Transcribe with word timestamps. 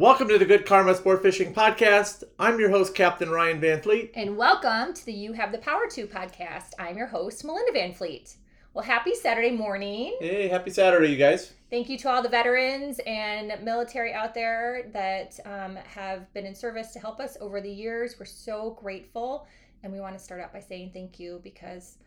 Welcome 0.00 0.28
to 0.28 0.38
the 0.38 0.46
Good 0.46 0.64
Karma 0.64 0.94
Sport 0.94 1.20
Fishing 1.20 1.52
Podcast. 1.52 2.24
I'm 2.38 2.58
your 2.58 2.70
host, 2.70 2.94
Captain 2.94 3.28
Ryan 3.28 3.60
Van 3.60 3.82
Fleet. 3.82 4.10
And 4.14 4.34
welcome 4.34 4.94
to 4.94 5.04
the 5.04 5.12
You 5.12 5.34
Have 5.34 5.52
the 5.52 5.58
Power 5.58 5.88
To 5.90 6.06
podcast. 6.06 6.70
I'm 6.78 6.96
your 6.96 7.08
host, 7.08 7.44
Melinda 7.44 7.70
Van 7.72 7.92
Fleet. 7.92 8.34
Well, 8.72 8.82
happy 8.82 9.14
Saturday 9.14 9.50
morning. 9.50 10.16
Hey, 10.18 10.48
happy 10.48 10.70
Saturday, 10.70 11.08
you 11.08 11.18
guys. 11.18 11.52
Thank 11.68 11.90
you 11.90 11.98
to 11.98 12.08
all 12.08 12.22
the 12.22 12.30
veterans 12.30 12.98
and 13.06 13.52
military 13.62 14.14
out 14.14 14.32
there 14.32 14.88
that 14.94 15.38
um, 15.44 15.76
have 15.76 16.32
been 16.32 16.46
in 16.46 16.54
service 16.54 16.94
to 16.94 16.98
help 16.98 17.20
us 17.20 17.36
over 17.38 17.60
the 17.60 17.70
years. 17.70 18.16
We're 18.18 18.24
so 18.24 18.78
grateful. 18.80 19.46
And 19.82 19.92
we 19.92 20.00
want 20.00 20.16
to 20.16 20.24
start 20.24 20.40
out 20.40 20.54
by 20.54 20.60
saying 20.60 20.92
thank 20.94 21.20
you 21.20 21.42
because 21.44 21.98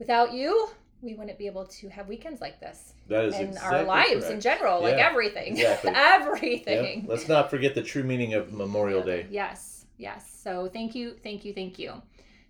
without 0.00 0.32
you, 0.32 0.70
we 1.02 1.14
wouldn't 1.14 1.38
be 1.38 1.46
able 1.46 1.66
to 1.66 1.88
have 1.88 2.08
weekends 2.08 2.40
like 2.40 2.60
this. 2.60 2.94
That 3.08 3.24
is 3.26 3.34
in 3.34 3.48
exactly 3.48 3.78
our 3.78 3.84
lives 3.84 4.10
correct. 4.24 4.30
in 4.32 4.40
general, 4.40 4.82
like 4.82 4.94
everything. 4.94 5.52
exactly. 5.58 5.92
everything. 5.94 7.00
Yep. 7.00 7.08
Let's 7.08 7.28
not 7.28 7.50
forget 7.50 7.74
the 7.74 7.82
true 7.82 8.02
meaning 8.02 8.34
of 8.34 8.52
Memorial 8.52 9.02
Day. 9.02 9.26
Yes, 9.30 9.86
yes. 9.98 10.30
So 10.42 10.68
thank 10.72 10.94
you, 10.94 11.16
thank 11.22 11.44
you, 11.44 11.52
thank 11.52 11.78
you. 11.78 12.00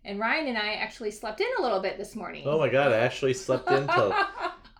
And 0.04 0.20
Ryan 0.20 0.46
and 0.46 0.58
I 0.58 0.74
actually 0.74 1.10
slept 1.10 1.40
in 1.40 1.48
a 1.58 1.62
little 1.62 1.80
bit 1.80 1.98
this 1.98 2.14
morning. 2.14 2.44
Oh 2.46 2.58
my 2.58 2.68
God, 2.68 2.92
I 2.92 2.98
actually 2.98 3.34
slept 3.34 3.68
until 3.68 4.12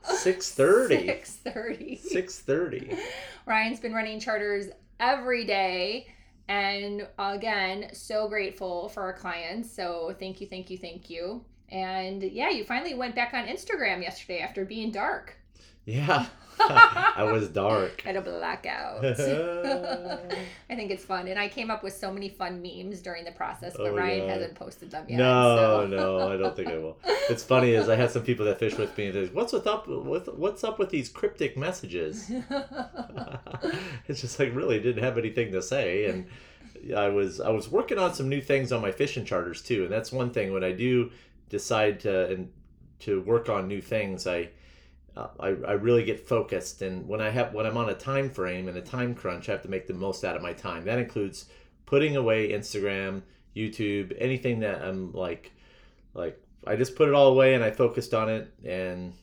6.30. 0.05 0.89
Six 1.06 1.33
thirty. 1.37 2.01
6.30. 2.14 2.98
Ryan's 3.47 3.80
been 3.80 3.92
running 3.92 4.20
charters 4.20 4.67
every 5.01 5.45
day. 5.45 6.06
And 6.48 7.09
again, 7.19 7.89
so 7.92 8.28
grateful 8.28 8.89
for 8.89 9.03
our 9.03 9.12
clients. 9.12 9.69
So 9.69 10.14
thank 10.20 10.41
you, 10.41 10.47
thank 10.47 10.70
you, 10.70 10.78
thank 10.78 11.11
you. 11.11 11.45
And 11.70 12.23
yeah, 12.23 12.51
you 12.51 12.65
finally 12.65 12.95
went 12.95 13.15
back 13.15 13.34
on 13.34 13.47
Instagram 13.47 14.02
yesterday 14.02 14.38
after 14.41 14.65
being 14.65 14.91
dark. 14.93 15.37
Yeah, 15.84 16.27
I 16.61 17.29
was 17.33 17.48
dark. 17.48 18.01
Had 18.02 18.16
a 18.16 18.20
blackout. 18.20 19.05
I 19.05 20.75
think 20.75 20.91
it's 20.91 21.05
fun. 21.05 21.29
And 21.29 21.39
I 21.39 21.47
came 21.48 21.70
up 21.70 21.84
with 21.84 21.95
so 21.95 22.12
many 22.12 22.29
fun 22.29 22.61
memes 22.61 23.01
during 23.01 23.25
the 23.25 23.31
process, 23.31 23.75
but 23.77 23.87
Oh, 23.87 23.94
Ryan 23.94 24.27
God. 24.27 24.31
hasn't 24.31 24.55
posted 24.56 24.91
them 24.91 25.06
yet. 25.09 25.19
No, 25.19 25.87
so. 25.89 25.97
no, 25.97 26.28
I 26.33 26.37
don't 26.37 26.56
think 26.56 26.69
I 26.69 26.78
will. 26.78 26.98
It's 27.28 27.42
funny 27.42 27.70
is 27.72 27.89
I 27.89 27.97
had 27.97 28.12
some 28.12 28.22
people 28.22 28.47
that 28.47 28.61
fish 28.61 28.77
with 28.78 28.97
me 28.97 29.06
and 29.06 29.14
they're 29.14 29.22
like, 29.25 29.34
what's 29.34 29.53
with 29.53 29.67
up 29.67 29.89
with 29.89 30.28
what's 30.28 30.62
up 30.62 30.78
with 30.78 30.91
these 30.91 31.09
cryptic 31.09 31.56
messages? 31.56 32.31
it's 34.06 34.20
just 34.20 34.39
like 34.39 34.55
really 34.55 34.78
didn't 34.81 35.03
have 35.03 35.19
anything 35.19 35.50
to 35.53 35.62
say 35.62 36.06
and 36.06 36.27
I 36.97 37.09
was 37.09 37.41
I 37.41 37.50
was 37.50 37.69
working 37.69 37.98
on 37.98 38.14
some 38.14 38.28
new 38.28 38.41
things 38.41 38.70
on 38.72 38.81
my 38.81 38.92
fishing 38.92 39.25
charters 39.25 39.61
too 39.62 39.84
and 39.84 39.92
that's 39.92 40.12
one 40.12 40.31
thing 40.31 40.53
when 40.53 40.62
I 40.62 40.72
do 40.72 41.11
decide 41.48 42.00
to 42.00 42.27
and 42.28 42.50
to 42.98 43.20
work 43.22 43.48
on 43.48 43.69
new 43.69 43.80
things 43.80 44.27
I 44.27 44.50
I, 45.41 45.48
I 45.48 45.72
really 45.72 46.05
get 46.05 46.28
focused. 46.28 46.83
And 46.83 47.08
when 47.08 47.20
I 47.22 47.30
have 47.30 47.55
when 47.55 47.66
I'm 47.66 47.77
on 47.77 47.88
a 47.88 47.94
time 47.94 48.30
frame 48.30 48.69
and 48.69 48.77
a 48.77 48.83
time 48.83 49.14
crunch 49.14 49.48
I 49.48 49.53
have 49.53 49.62
to 49.62 49.70
make 49.70 49.86
the 49.86 49.94
most 49.94 50.25
out 50.25 50.36
of 50.36 50.42
my 50.42 50.53
time. 50.53 50.84
That 50.84 50.98
includes 50.98 51.47
putting 51.86 52.16
away 52.16 52.50
Instagram 52.50 53.22
YouTube 53.56 54.14
anything 54.19 54.61
that 54.61 54.83
I'm 54.83 55.12
like 55.12 55.53
like 56.14 56.38
I 56.66 56.77
just 56.77 56.97
put 56.97 57.08
it 57.08 57.14
all 57.14 57.28
away 57.28 57.55
and 57.55 57.64
I 57.64 57.70
focused 57.70 58.12
on 58.12 58.28
it. 58.28 58.53
And 58.64 59.14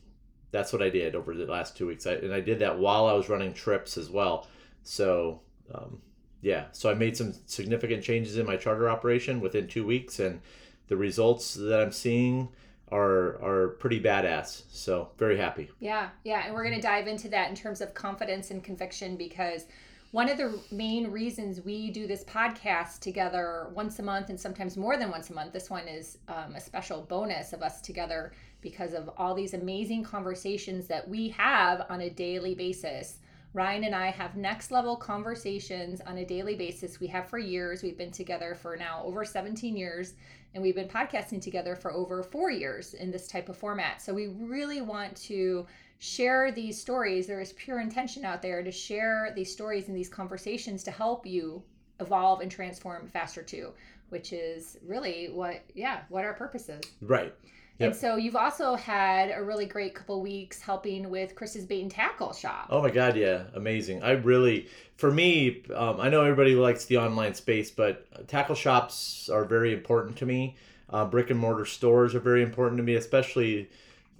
that's 0.50 0.72
what 0.72 0.82
I 0.82 0.88
did 0.88 1.14
over 1.14 1.34
the 1.34 1.46
last 1.46 1.76
two 1.76 1.86
weeks. 1.86 2.06
I, 2.06 2.12
and 2.12 2.32
I 2.32 2.40
did 2.40 2.60
that 2.60 2.78
while 2.78 3.06
I 3.06 3.12
was 3.12 3.28
running 3.28 3.52
trips 3.52 3.96
as 3.96 4.10
well. 4.10 4.48
So 4.82 5.40
um, 5.72 6.00
yeah. 6.40 6.66
So 6.72 6.90
I 6.90 6.94
made 6.94 7.16
some 7.16 7.34
significant 7.46 8.02
changes 8.02 8.36
in 8.36 8.46
my 8.46 8.56
charter 8.56 8.88
operation 8.88 9.40
within 9.40 9.66
two 9.66 9.86
weeks. 9.86 10.18
And 10.20 10.40
the 10.88 10.96
results 10.96 11.54
that 11.54 11.80
I'm 11.80 11.92
seeing 11.92 12.48
are 12.92 13.42
are 13.42 13.68
pretty 13.80 14.00
badass 14.00 14.62
so 14.70 15.08
very 15.18 15.36
happy 15.36 15.70
Yeah, 15.80 16.10
yeah. 16.24 16.44
And 16.46 16.54
we're 16.54 16.68
to 16.70 16.80
dive 16.80 17.06
into 17.06 17.28
that 17.30 17.48
in 17.48 17.56
terms 17.56 17.80
of 17.80 17.94
confidence 17.94 18.50
and 18.50 18.62
conviction 18.62 19.16
because 19.16 19.66
one 20.14 20.28
of 20.28 20.38
the 20.38 20.60
main 20.70 21.10
reasons 21.10 21.60
we 21.62 21.90
do 21.90 22.06
this 22.06 22.22
podcast 22.22 23.00
together 23.00 23.66
once 23.74 23.98
a 23.98 24.02
month 24.04 24.30
and 24.30 24.38
sometimes 24.38 24.76
more 24.76 24.96
than 24.96 25.10
once 25.10 25.30
a 25.30 25.34
month, 25.34 25.52
this 25.52 25.68
one 25.68 25.88
is 25.88 26.18
um, 26.28 26.54
a 26.54 26.60
special 26.60 27.02
bonus 27.02 27.52
of 27.52 27.62
us 27.62 27.80
together 27.80 28.30
because 28.60 28.94
of 28.94 29.10
all 29.16 29.34
these 29.34 29.54
amazing 29.54 30.04
conversations 30.04 30.86
that 30.86 31.08
we 31.08 31.30
have 31.30 31.84
on 31.88 32.02
a 32.02 32.10
daily 32.10 32.54
basis. 32.54 33.18
Ryan 33.54 33.82
and 33.82 33.94
I 33.96 34.12
have 34.12 34.36
next 34.36 34.70
level 34.70 34.94
conversations 34.94 36.00
on 36.00 36.18
a 36.18 36.24
daily 36.24 36.54
basis. 36.54 37.00
We 37.00 37.08
have 37.08 37.28
for 37.28 37.38
years. 37.38 37.82
We've 37.82 37.98
been 37.98 38.12
together 38.12 38.54
for 38.54 38.76
now 38.76 39.02
over 39.04 39.24
17 39.24 39.76
years, 39.76 40.14
and 40.54 40.62
we've 40.62 40.74
been 40.74 40.88
podcasting 40.88 41.40
together 41.40 41.74
for 41.74 41.92
over 41.92 42.22
four 42.22 42.50
years 42.50 42.94
in 42.94 43.10
this 43.10 43.26
type 43.26 43.48
of 43.48 43.56
format. 43.56 44.00
So 44.00 44.14
we 44.14 44.28
really 44.28 44.80
want 44.80 45.16
to 45.16 45.66
share 45.98 46.52
these 46.52 46.80
stories. 46.80 47.26
There 47.26 47.40
is 47.40 47.52
pure 47.54 47.80
intention 47.80 48.24
out 48.24 48.40
there 48.40 48.62
to 48.62 48.70
share 48.70 49.32
these 49.34 49.52
stories 49.52 49.88
and 49.88 49.96
these 49.96 50.08
conversations 50.08 50.82
to 50.84 50.90
help 50.90 51.26
you 51.26 51.62
evolve 52.00 52.40
and 52.40 52.50
transform 52.50 53.08
faster 53.08 53.42
too, 53.42 53.72
which 54.08 54.32
is 54.32 54.78
really 54.86 55.26
what, 55.32 55.62
yeah, 55.74 56.02
what 56.08 56.24
our 56.24 56.34
purpose 56.34 56.68
is. 56.68 56.82
right 57.00 57.34
Yep. 57.78 57.90
And 57.90 58.00
so 58.00 58.16
you've 58.16 58.36
also 58.36 58.76
had 58.76 59.32
a 59.36 59.42
really 59.42 59.66
great 59.66 59.94
couple 59.94 60.20
weeks 60.22 60.60
helping 60.60 61.10
with 61.10 61.34
Chris's 61.34 61.64
bait 61.64 61.82
and 61.82 61.90
tackle 61.90 62.32
shop. 62.32 62.68
Oh 62.70 62.80
my 62.80 62.90
god, 62.90 63.16
yeah, 63.16 63.44
amazing. 63.54 64.02
I 64.02 64.12
really, 64.12 64.68
for 64.96 65.10
me, 65.10 65.62
um, 65.74 66.00
I 66.00 66.08
know 66.08 66.22
everybody 66.22 66.54
likes 66.54 66.84
the 66.84 66.98
online 66.98 67.34
space, 67.34 67.72
but 67.72 68.28
tackle 68.28 68.54
shops 68.54 69.28
are 69.28 69.44
very 69.44 69.72
important 69.72 70.16
to 70.18 70.26
me. 70.26 70.56
Uh, 70.88 71.04
brick 71.04 71.30
and 71.30 71.38
mortar 71.38 71.64
stores 71.64 72.14
are 72.14 72.20
very 72.20 72.42
important 72.42 72.78
to 72.78 72.84
me, 72.84 72.94
especially 72.94 73.68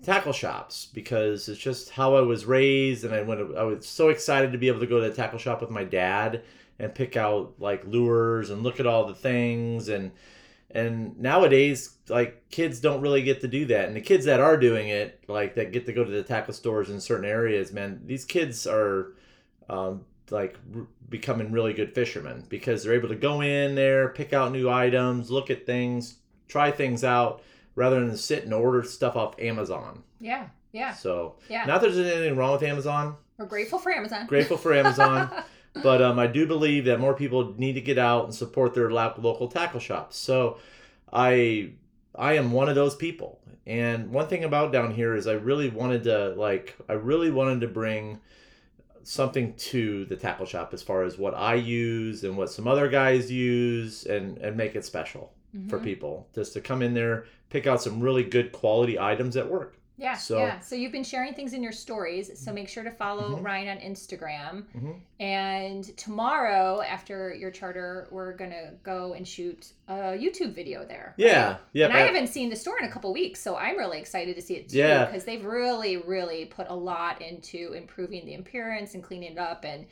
tackle 0.02 0.32
shops 0.32 0.88
because 0.92 1.48
it's 1.48 1.60
just 1.60 1.90
how 1.90 2.16
I 2.16 2.22
was 2.22 2.46
raised, 2.46 3.04
and 3.04 3.14
I 3.14 3.22
went. 3.22 3.56
I 3.56 3.62
was 3.62 3.86
so 3.86 4.08
excited 4.08 4.50
to 4.50 4.58
be 4.58 4.66
able 4.66 4.80
to 4.80 4.86
go 4.86 5.00
to 5.00 5.08
the 5.08 5.14
tackle 5.14 5.38
shop 5.38 5.60
with 5.60 5.70
my 5.70 5.84
dad 5.84 6.42
and 6.80 6.92
pick 6.92 7.16
out 7.16 7.54
like 7.60 7.86
lures 7.86 8.50
and 8.50 8.64
look 8.64 8.80
at 8.80 8.86
all 8.86 9.06
the 9.06 9.14
things 9.14 9.88
and 9.88 10.10
and 10.74 11.18
nowadays 11.18 11.96
like 12.08 12.48
kids 12.50 12.80
don't 12.80 13.00
really 13.00 13.22
get 13.22 13.40
to 13.40 13.48
do 13.48 13.64
that. 13.66 13.86
And 13.86 13.96
the 13.96 14.00
kids 14.00 14.24
that 14.26 14.40
are 14.40 14.56
doing 14.56 14.88
it 14.88 15.22
like 15.28 15.54
that 15.54 15.72
get 15.72 15.86
to 15.86 15.92
go 15.92 16.04
to 16.04 16.10
the 16.10 16.22
tackle 16.22 16.52
stores 16.52 16.90
in 16.90 17.00
certain 17.00 17.24
areas 17.24 17.72
man 17.72 18.00
these 18.04 18.24
kids 18.24 18.66
are 18.66 19.12
um, 19.70 20.04
like 20.30 20.58
r- 20.76 20.86
becoming 21.08 21.52
really 21.52 21.72
good 21.72 21.94
fishermen 21.94 22.44
because 22.48 22.82
they're 22.82 22.94
able 22.94 23.08
to 23.08 23.14
go 23.14 23.40
in 23.40 23.74
there 23.74 24.08
pick 24.08 24.32
out 24.32 24.52
new 24.52 24.68
items 24.68 25.30
look 25.30 25.48
at 25.50 25.64
things 25.64 26.16
try 26.48 26.70
things 26.70 27.04
out 27.04 27.42
rather 27.76 28.04
than 28.04 28.16
sit 28.16 28.44
and 28.44 28.52
order 28.52 28.82
stuff 28.82 29.16
off 29.16 29.34
amazon. 29.38 30.02
Yeah, 30.20 30.48
yeah, 30.72 30.92
so 30.92 31.36
yeah. 31.48 31.64
not 31.66 31.80
that 31.80 31.92
there's 31.92 32.06
anything 32.06 32.36
wrong 32.36 32.52
with 32.52 32.62
amazon. 32.62 33.16
We're 33.38 33.46
grateful 33.46 33.78
for 33.78 33.92
Amazon. 33.92 34.26
grateful 34.26 34.56
for 34.56 34.72
amazon 34.74 35.30
but 35.82 36.00
um, 36.00 36.18
I 36.18 36.26
do 36.26 36.46
believe 36.46 36.84
that 36.86 37.00
more 37.00 37.14
people 37.14 37.54
need 37.58 37.72
to 37.74 37.80
get 37.80 37.98
out 37.98 38.24
and 38.24 38.34
support 38.34 38.74
their 38.74 38.90
local 38.90 39.48
tackle 39.48 39.80
shops. 39.80 40.16
So 40.16 40.58
I 41.12 41.72
I 42.14 42.34
am 42.34 42.52
one 42.52 42.68
of 42.68 42.74
those 42.74 42.94
people. 42.94 43.40
And 43.66 44.10
one 44.10 44.28
thing 44.28 44.44
about 44.44 44.72
down 44.72 44.92
here 44.94 45.14
is 45.16 45.26
I 45.26 45.32
really 45.32 45.70
wanted 45.70 46.04
to 46.04 46.28
like 46.36 46.76
I 46.88 46.92
really 46.94 47.30
wanted 47.30 47.60
to 47.62 47.68
bring 47.68 48.20
something 49.02 49.54
to 49.54 50.04
the 50.06 50.16
tackle 50.16 50.46
shop 50.46 50.72
as 50.72 50.82
far 50.82 51.02
as 51.02 51.18
what 51.18 51.34
I 51.34 51.54
use 51.54 52.24
and 52.24 52.36
what 52.36 52.50
some 52.50 52.66
other 52.66 52.88
guys 52.88 53.30
use 53.30 54.04
and 54.06 54.38
and 54.38 54.56
make 54.56 54.74
it 54.74 54.84
special 54.84 55.32
for 55.68 55.78
Mhm. 55.78 55.84
people 55.84 56.26
just 56.34 56.52
to 56.54 56.60
come 56.60 56.82
in 56.82 56.94
there 56.94 57.26
pick 57.48 57.66
out 57.66 57.80
some 57.80 58.00
really 58.00 58.24
good 58.24 58.50
quality 58.50 58.98
items 58.98 59.36
at 59.36 59.48
work. 59.48 59.76
Yeah, 59.96 60.14
So- 60.16 60.38
yeah. 60.38 60.58
So 60.58 60.74
you've 60.74 60.90
been 60.90 61.04
sharing 61.04 61.34
things 61.34 61.52
in 61.52 61.62
your 61.62 61.70
stories. 61.72 62.36
So 62.38 62.52
make 62.52 62.68
sure 62.68 62.82
to 62.82 62.90
follow 62.90 63.36
Mhm. 63.36 63.44
Ryan 63.44 63.68
on 63.68 63.82
Instagram. 63.84 64.64
Mhm. 64.76 64.96
And 65.20 65.96
tomorrow, 65.96 66.80
after 66.82 67.32
your 67.32 67.52
charter, 67.52 68.08
we're 68.10 68.32
gonna 68.32 68.72
go 68.82 69.12
and 69.12 69.26
shoot 69.26 69.68
a 69.86 70.16
YouTube 70.18 70.52
video 70.52 70.84
there. 70.84 71.14
right? 71.16 71.26
Yeah, 71.26 71.56
yeah. 71.72 71.84
and 71.86 71.94
I 71.94 72.00
haven't 72.00 72.26
seen 72.26 72.50
the 72.50 72.56
store 72.56 72.78
in 72.80 72.86
a 72.86 72.90
couple 72.90 73.12
weeks, 73.12 73.40
so 73.40 73.56
I'm 73.56 73.76
really 73.76 73.98
excited 74.00 74.34
to 74.34 74.42
see 74.42 74.54
it 74.56 74.68
too. 74.70 74.78
Yeah. 74.78 75.04
Because 75.04 75.24
they've 75.24 75.44
really, 75.44 75.96
really 75.98 76.46
put 76.46 76.68
a 76.68 76.74
lot 76.74 77.22
into 77.22 77.72
improving 77.74 78.26
the 78.26 78.34
appearance 78.34 78.94
and 78.94 79.02
cleaning 79.02 79.32
it 79.32 79.38
up 79.38 79.64
and 79.64 79.86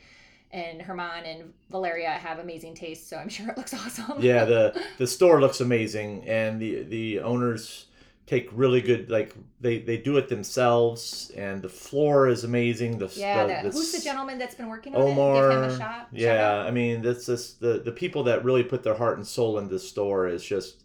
and 0.51 0.83
Herman 0.83 1.25
and 1.25 1.51
Valeria 1.71 2.11
have 2.11 2.37
amazing 2.37 2.75
taste, 2.75 3.09
so 3.09 3.17
I'm 3.17 3.27
sure 3.37 3.49
it 3.49 3.57
looks 3.57 3.73
awesome. 3.73 4.21
yeah 4.21 4.45
the 4.45 4.79
the 4.99 5.07
store 5.07 5.41
looks 5.41 5.61
amazing 5.61 6.27
and 6.27 6.59
the 6.61 6.83
the 6.83 7.21
owners 7.21 7.87
take 8.25 8.49
really 8.53 8.79
good 8.81 9.09
like 9.09 9.35
they 9.59 9.79
they 9.79 9.97
do 9.97 10.15
it 10.17 10.29
themselves 10.29 11.29
and 11.35 11.61
the 11.61 11.67
floor 11.69 12.27
is 12.29 12.43
amazing 12.45 12.97
the 12.97 13.11
Yeah, 13.15 13.61
the, 13.63 13.69
the, 13.69 13.73
who's 13.75 13.91
the 13.91 13.99
gentleman 14.01 14.37
that's 14.37 14.55
been 14.55 14.69
working 14.69 14.95
on 14.95 15.01
Omar 15.01 15.49
it? 15.51 15.53
Give 15.55 15.63
him 15.63 15.69
a 15.71 15.77
shot. 15.77 16.07
yeah 16.11 16.59
i 16.59 16.71
mean 16.71 17.01
that's 17.01 17.25
just 17.25 17.59
the 17.59 17.79
the 17.83 17.91
people 17.91 18.23
that 18.23 18.43
really 18.45 18.63
put 18.63 18.81
their 18.83 18.95
heart 18.95 19.17
and 19.17 19.27
soul 19.27 19.57
into 19.59 19.71
the 19.73 19.79
store 19.79 20.27
is 20.27 20.43
just 20.43 20.83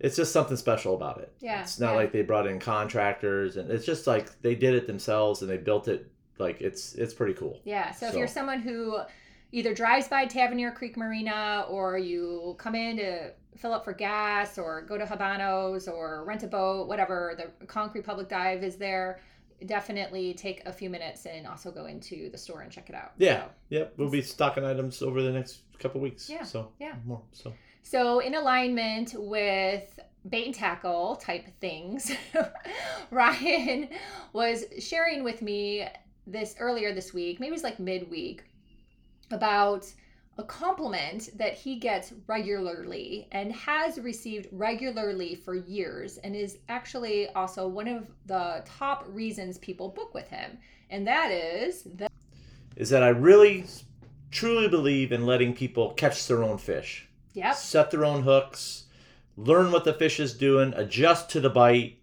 it's 0.00 0.16
just 0.16 0.32
something 0.32 0.56
special 0.56 0.94
about 0.94 1.18
it 1.20 1.32
Yeah, 1.40 1.60
it's 1.60 1.78
not 1.78 1.90
yeah. 1.90 1.96
like 1.96 2.12
they 2.12 2.22
brought 2.22 2.46
in 2.46 2.58
contractors 2.58 3.56
and 3.58 3.70
it's 3.70 3.84
just 3.86 4.06
like 4.06 4.40
they 4.42 4.54
did 4.54 4.74
it 4.74 4.86
themselves 4.86 5.42
and 5.42 5.50
they 5.50 5.58
built 5.58 5.86
it 5.88 6.10
like 6.38 6.60
it's 6.62 6.94
it's 6.94 7.12
pretty 7.14 7.34
cool 7.34 7.60
Yeah. 7.64 7.90
So, 7.92 8.08
if 8.08 8.14
you're 8.14 8.26
someone 8.26 8.60
who 8.60 8.98
either 9.52 9.72
drives 9.74 10.08
by 10.08 10.26
Tavernier 10.26 10.70
Creek 10.72 10.96
Marina 10.96 11.64
or 11.68 11.96
you 11.98 12.54
come 12.58 12.74
in 12.74 12.96
to 12.96 13.32
fill 13.56 13.72
up 13.72 13.84
for 13.84 13.92
gas 13.92 14.58
or 14.58 14.82
go 14.82 14.98
to 14.98 15.04
Habanos 15.04 15.86
or 15.92 16.24
rent 16.24 16.42
a 16.42 16.46
boat, 16.48 16.88
whatever, 16.88 17.34
the 17.36 17.66
Conch 17.66 17.94
Republic 17.94 18.28
Dive 18.28 18.62
is 18.64 18.76
there. 18.76 19.20
definitely 19.66 20.34
take 20.34 20.60
a 20.66 20.72
few 20.72 20.90
minutes 20.90 21.24
and 21.26 21.46
also 21.46 21.70
go 21.70 21.86
into 21.86 22.28
the 22.30 22.36
store 22.36 22.62
and 22.62 22.70
check 22.72 22.88
it 22.90 22.94
out. 22.96 23.12
Yeah. 23.16 23.44
Yep. 23.70 23.94
We'll 23.96 24.10
be 24.10 24.20
stocking 24.22 24.64
items 24.64 25.00
over 25.02 25.22
the 25.22 25.30
next 25.30 25.60
couple 25.78 26.00
weeks. 26.00 26.28
Yeah, 26.28 26.42
So 26.42 26.72
yeah. 26.80 26.96
more. 27.06 27.22
So 27.32 27.54
So, 27.82 28.18
in 28.18 28.34
alignment 28.34 29.14
with 29.16 29.98
bait 30.28 30.46
and 30.46 30.54
tackle 30.54 31.16
type 31.16 31.46
things, 31.60 32.12
Ryan 33.10 33.88
was 34.32 34.64
sharing 34.80 35.22
with 35.24 35.42
me 35.42 35.86
this 36.26 36.56
earlier 36.58 36.92
this 36.94 37.12
week, 37.14 37.38
maybe 37.40 37.50
it 37.50 37.52
was 37.52 37.62
like 37.62 37.78
midweek, 37.78 38.44
about 39.30 39.92
a 40.36 40.42
compliment 40.42 41.30
that 41.38 41.54
he 41.54 41.76
gets 41.76 42.12
regularly 42.26 43.28
and 43.32 43.52
has 43.52 43.98
received 44.00 44.48
regularly 44.50 45.34
for 45.34 45.54
years 45.54 46.18
and 46.18 46.34
is 46.34 46.58
actually 46.68 47.28
also 47.30 47.68
one 47.68 47.86
of 47.86 48.10
the 48.26 48.62
top 48.64 49.04
reasons 49.08 49.58
people 49.58 49.88
book 49.88 50.12
with 50.12 50.28
him. 50.28 50.58
And 50.90 51.06
that 51.06 51.30
is 51.30 51.84
that 51.94 52.10
is 52.76 52.90
that 52.90 53.04
I 53.04 53.08
really 53.08 53.66
truly 54.32 54.68
believe 54.68 55.12
in 55.12 55.26
letting 55.26 55.54
people 55.54 55.92
catch 55.94 56.26
their 56.26 56.42
own 56.42 56.58
fish. 56.58 57.08
yep, 57.34 57.54
set 57.54 57.92
their 57.92 58.04
own 58.04 58.22
hooks, 58.22 58.84
learn 59.36 59.70
what 59.70 59.84
the 59.84 59.94
fish 59.94 60.18
is 60.18 60.34
doing, 60.34 60.74
adjust 60.74 61.30
to 61.30 61.40
the 61.40 61.50
bite, 61.50 61.98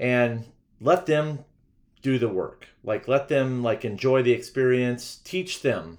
and 0.00 0.46
let 0.80 1.04
them 1.04 1.40
do 2.00 2.18
the 2.18 2.28
work. 2.28 2.66
Like 2.82 3.08
let 3.08 3.28
them 3.28 3.62
like 3.62 3.84
enjoy 3.84 4.22
the 4.22 4.32
experience, 4.32 5.20
teach 5.22 5.60
them 5.60 5.98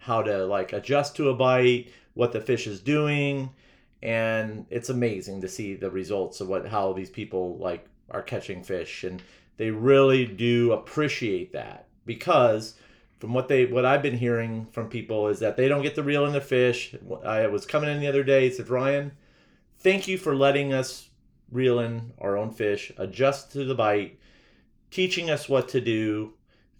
how 0.00 0.22
to 0.22 0.44
like 0.44 0.72
adjust 0.72 1.16
to 1.16 1.30
a 1.30 1.34
bite, 1.34 1.88
what 2.14 2.32
the 2.32 2.40
fish 2.40 2.66
is 2.66 2.80
doing, 2.80 3.50
and 4.02 4.66
it's 4.70 4.88
amazing 4.88 5.40
to 5.40 5.48
see 5.48 5.74
the 5.74 5.90
results 5.90 6.40
of 6.40 6.48
what 6.48 6.66
how 6.66 6.92
these 6.92 7.10
people 7.10 7.56
like 7.58 7.86
are 8.10 8.22
catching 8.22 8.64
fish 8.64 9.04
and 9.04 9.22
they 9.56 9.70
really 9.70 10.24
do 10.24 10.72
appreciate 10.72 11.52
that 11.52 11.86
because 12.06 12.74
from 13.18 13.34
what 13.34 13.48
they 13.48 13.66
what 13.66 13.84
I've 13.84 14.02
been 14.02 14.16
hearing 14.16 14.64
from 14.72 14.88
people 14.88 15.28
is 15.28 15.38
that 15.40 15.58
they 15.58 15.68
don't 15.68 15.82
get 15.82 15.94
the 15.94 16.02
reel 16.02 16.24
in 16.24 16.32
the 16.32 16.40
fish. 16.40 16.94
I 17.24 17.46
was 17.46 17.66
coming 17.66 17.90
in 17.90 18.00
the 18.00 18.06
other 18.06 18.24
day. 18.24 18.50
Said, 18.50 18.70
Ryan, 18.70 19.12
thank 19.78 20.08
you 20.08 20.16
for 20.16 20.34
letting 20.34 20.72
us 20.72 21.10
reel 21.52 21.78
in 21.80 22.14
our 22.18 22.38
own 22.38 22.50
fish, 22.50 22.90
adjust 22.96 23.52
to 23.52 23.64
the 23.64 23.74
bite, 23.74 24.18
teaching 24.90 25.28
us 25.28 25.48
what 25.48 25.68
to 25.68 25.80
do, 25.80 26.32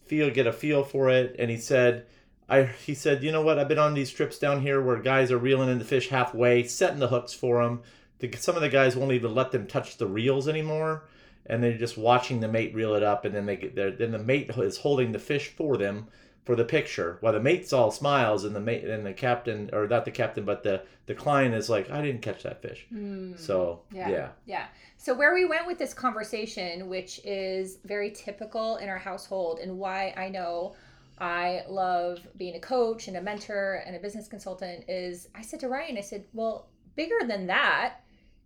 feel 0.06 0.30
get 0.30 0.46
a 0.46 0.52
feel 0.52 0.82
for 0.82 1.10
it. 1.10 1.36
And 1.38 1.50
he 1.50 1.58
said, 1.58 2.06
I 2.50 2.64
he 2.64 2.94
said, 2.94 3.22
you 3.22 3.32
know 3.32 3.42
what? 3.42 3.58
I've 3.58 3.68
been 3.68 3.78
on 3.78 3.94
these 3.94 4.10
trips 4.10 4.38
down 4.38 4.60
here 4.62 4.82
where 4.82 4.96
guys 4.96 5.30
are 5.30 5.38
reeling 5.38 5.70
in 5.70 5.78
the 5.78 5.84
fish 5.84 6.08
halfway, 6.08 6.64
setting 6.64 6.98
the 6.98 7.08
hooks 7.08 7.32
for 7.32 7.62
them. 7.62 7.82
The, 8.18 8.30
some 8.36 8.56
of 8.56 8.62
the 8.62 8.68
guys 8.68 8.96
won't 8.96 9.12
even 9.12 9.34
let 9.34 9.52
them 9.52 9.66
touch 9.66 9.96
the 9.96 10.06
reels 10.06 10.46
anymore, 10.48 11.04
and 11.46 11.62
they're 11.62 11.78
just 11.78 11.96
watching 11.96 12.40
the 12.40 12.48
mate 12.48 12.74
reel 12.74 12.94
it 12.94 13.02
up, 13.02 13.24
and 13.24 13.34
then 13.34 13.46
they 13.46 13.56
get 13.56 13.74
there. 13.74 13.90
Then 13.90 14.10
the 14.10 14.18
mate 14.18 14.50
is 14.50 14.78
holding 14.78 15.12
the 15.12 15.18
fish 15.18 15.48
for 15.48 15.76
them 15.76 16.08
for 16.44 16.56
the 16.56 16.64
picture 16.64 17.18
while 17.20 17.34
the 17.34 17.38
mate's 17.38 17.70
all 17.72 17.90
smiles 17.90 18.44
and 18.44 18.56
the 18.56 18.60
mate 18.60 18.82
and 18.82 19.04
the 19.04 19.12
captain 19.12 19.68
or 19.74 19.86
not 19.86 20.06
the 20.06 20.10
captain 20.10 20.42
but 20.42 20.62
the 20.62 20.82
the 21.04 21.14
client 21.14 21.54
is 21.54 21.68
like 21.68 21.90
i 21.90 22.00
didn't 22.00 22.22
catch 22.22 22.42
that 22.42 22.62
fish 22.62 22.86
Mm. 22.92 23.38
so 23.38 23.82
Yeah. 23.92 24.08
yeah 24.08 24.28
Yeah. 24.46 24.64
So 24.96 25.14
where 25.14 25.34
we 25.34 25.44
went 25.44 25.66
with 25.66 25.78
this 25.78 25.94
conversation, 25.94 26.88
which 26.88 27.20
is 27.24 27.78
very 27.84 28.10
typical 28.10 28.76
in 28.78 28.88
our 28.88 28.98
household, 28.98 29.58
and 29.60 29.78
why 29.78 30.12
I 30.16 30.28
know 30.30 30.74
I 31.20 31.64
love 31.68 32.26
being 32.36 32.56
a 32.56 32.60
coach 32.60 33.08
and 33.08 33.16
a 33.16 33.22
mentor 33.22 33.82
and 33.86 33.94
a 33.94 34.00
business 34.00 34.26
consultant, 34.26 34.84
is 34.88 35.28
I 35.34 35.42
said 35.42 35.60
to 35.60 35.68
Ryan, 35.68 35.98
I 35.98 36.00
said, 36.00 36.24
well, 36.32 36.68
bigger 36.96 37.26
than 37.26 37.46
that 37.48 37.96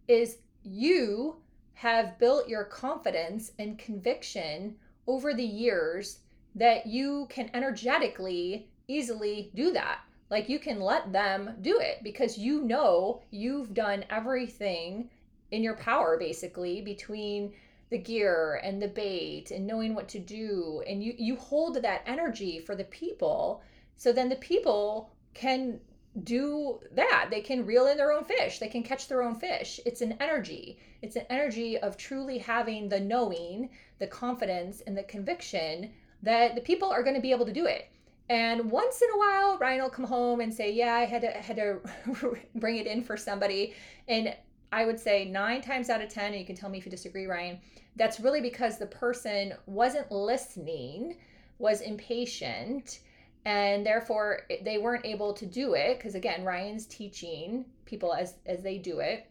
is 0.08 0.38
you 0.62 1.36
have 1.74 2.18
built 2.18 2.48
your 2.48 2.64
confidence 2.64 3.52
and 3.58 3.78
conviction 3.78 4.76
over 5.06 5.34
the 5.34 5.44
years 5.44 6.18
that 6.54 6.86
you 6.86 7.26
can 7.30 7.50
energetically 7.54 8.68
easily 8.88 9.50
do 9.54 9.72
that. 9.72 10.00
Like 10.30 10.48
you 10.48 10.58
can 10.58 10.80
let 10.80 11.12
them 11.12 11.56
do 11.60 11.78
it 11.80 12.02
because 12.02 12.38
you 12.38 12.62
know 12.62 13.22
you've 13.30 13.74
done 13.74 14.04
everything 14.10 15.10
in 15.50 15.62
your 15.62 15.76
power 15.76 16.16
basically 16.18 16.80
between 16.80 17.52
the 17.90 17.98
gear 17.98 18.60
and 18.62 18.80
the 18.80 18.88
bait 18.88 19.50
and 19.50 19.66
knowing 19.66 19.94
what 19.94 20.08
to 20.08 20.18
do. 20.18 20.82
And 20.86 21.02
you 21.02 21.14
you 21.16 21.36
hold 21.36 21.82
that 21.82 22.02
energy 22.06 22.58
for 22.58 22.74
the 22.74 22.84
people. 22.84 23.62
So 23.96 24.12
then 24.12 24.28
the 24.28 24.36
people 24.36 25.10
can 25.34 25.80
do 26.22 26.80
that. 26.92 27.28
They 27.30 27.40
can 27.40 27.66
reel 27.66 27.86
in 27.88 27.96
their 27.96 28.12
own 28.12 28.24
fish. 28.24 28.58
They 28.58 28.68
can 28.68 28.82
catch 28.82 29.08
their 29.08 29.22
own 29.22 29.34
fish. 29.34 29.80
It's 29.84 30.00
an 30.00 30.16
energy. 30.20 30.78
It's 31.02 31.16
an 31.16 31.26
energy 31.28 31.76
of 31.78 31.96
truly 31.96 32.38
having 32.38 32.88
the 32.88 33.00
knowing 33.00 33.70
the 33.98 34.06
confidence 34.06 34.80
and 34.86 34.96
the 34.96 35.02
conviction 35.04 35.90
that 36.22 36.54
the 36.54 36.60
people 36.60 36.88
are 36.88 37.02
going 37.02 37.16
to 37.16 37.20
be 37.20 37.32
able 37.32 37.46
to 37.46 37.52
do 37.52 37.66
it. 37.66 37.88
And 38.28 38.70
once 38.70 39.02
in 39.02 39.10
a 39.10 39.18
while 39.18 39.58
ryan 39.58 39.82
will 39.82 39.90
come 39.90 40.06
home 40.06 40.40
and 40.40 40.52
say 40.52 40.72
yeah 40.72 40.94
i 40.94 41.04
had 41.04 41.20
to 41.20 41.30
had 41.30 41.56
to 41.56 41.80
bring 42.54 42.76
it 42.76 42.86
in 42.86 43.02
for 43.02 43.16
somebody. 43.16 43.74
And 44.08 44.34
I 44.74 44.84
would 44.84 44.98
say 44.98 45.24
nine 45.24 45.62
times 45.62 45.88
out 45.88 46.02
of 46.02 46.08
10, 46.08 46.32
and 46.32 46.40
you 46.40 46.44
can 46.44 46.56
tell 46.56 46.68
me 46.68 46.78
if 46.78 46.84
you 46.84 46.90
disagree, 46.90 47.26
Ryan, 47.26 47.60
that's 47.94 48.18
really 48.18 48.40
because 48.40 48.76
the 48.76 48.86
person 48.86 49.54
wasn't 49.66 50.10
listening, 50.10 51.16
was 51.60 51.80
impatient, 51.80 52.98
and 53.44 53.86
therefore 53.86 54.40
they 54.62 54.78
weren't 54.78 55.06
able 55.06 55.32
to 55.34 55.46
do 55.46 55.74
it. 55.74 55.98
Because 55.98 56.16
again, 56.16 56.44
Ryan's 56.44 56.86
teaching 56.86 57.66
people 57.84 58.12
as, 58.12 58.34
as 58.46 58.64
they 58.64 58.78
do 58.78 58.98
it. 58.98 59.30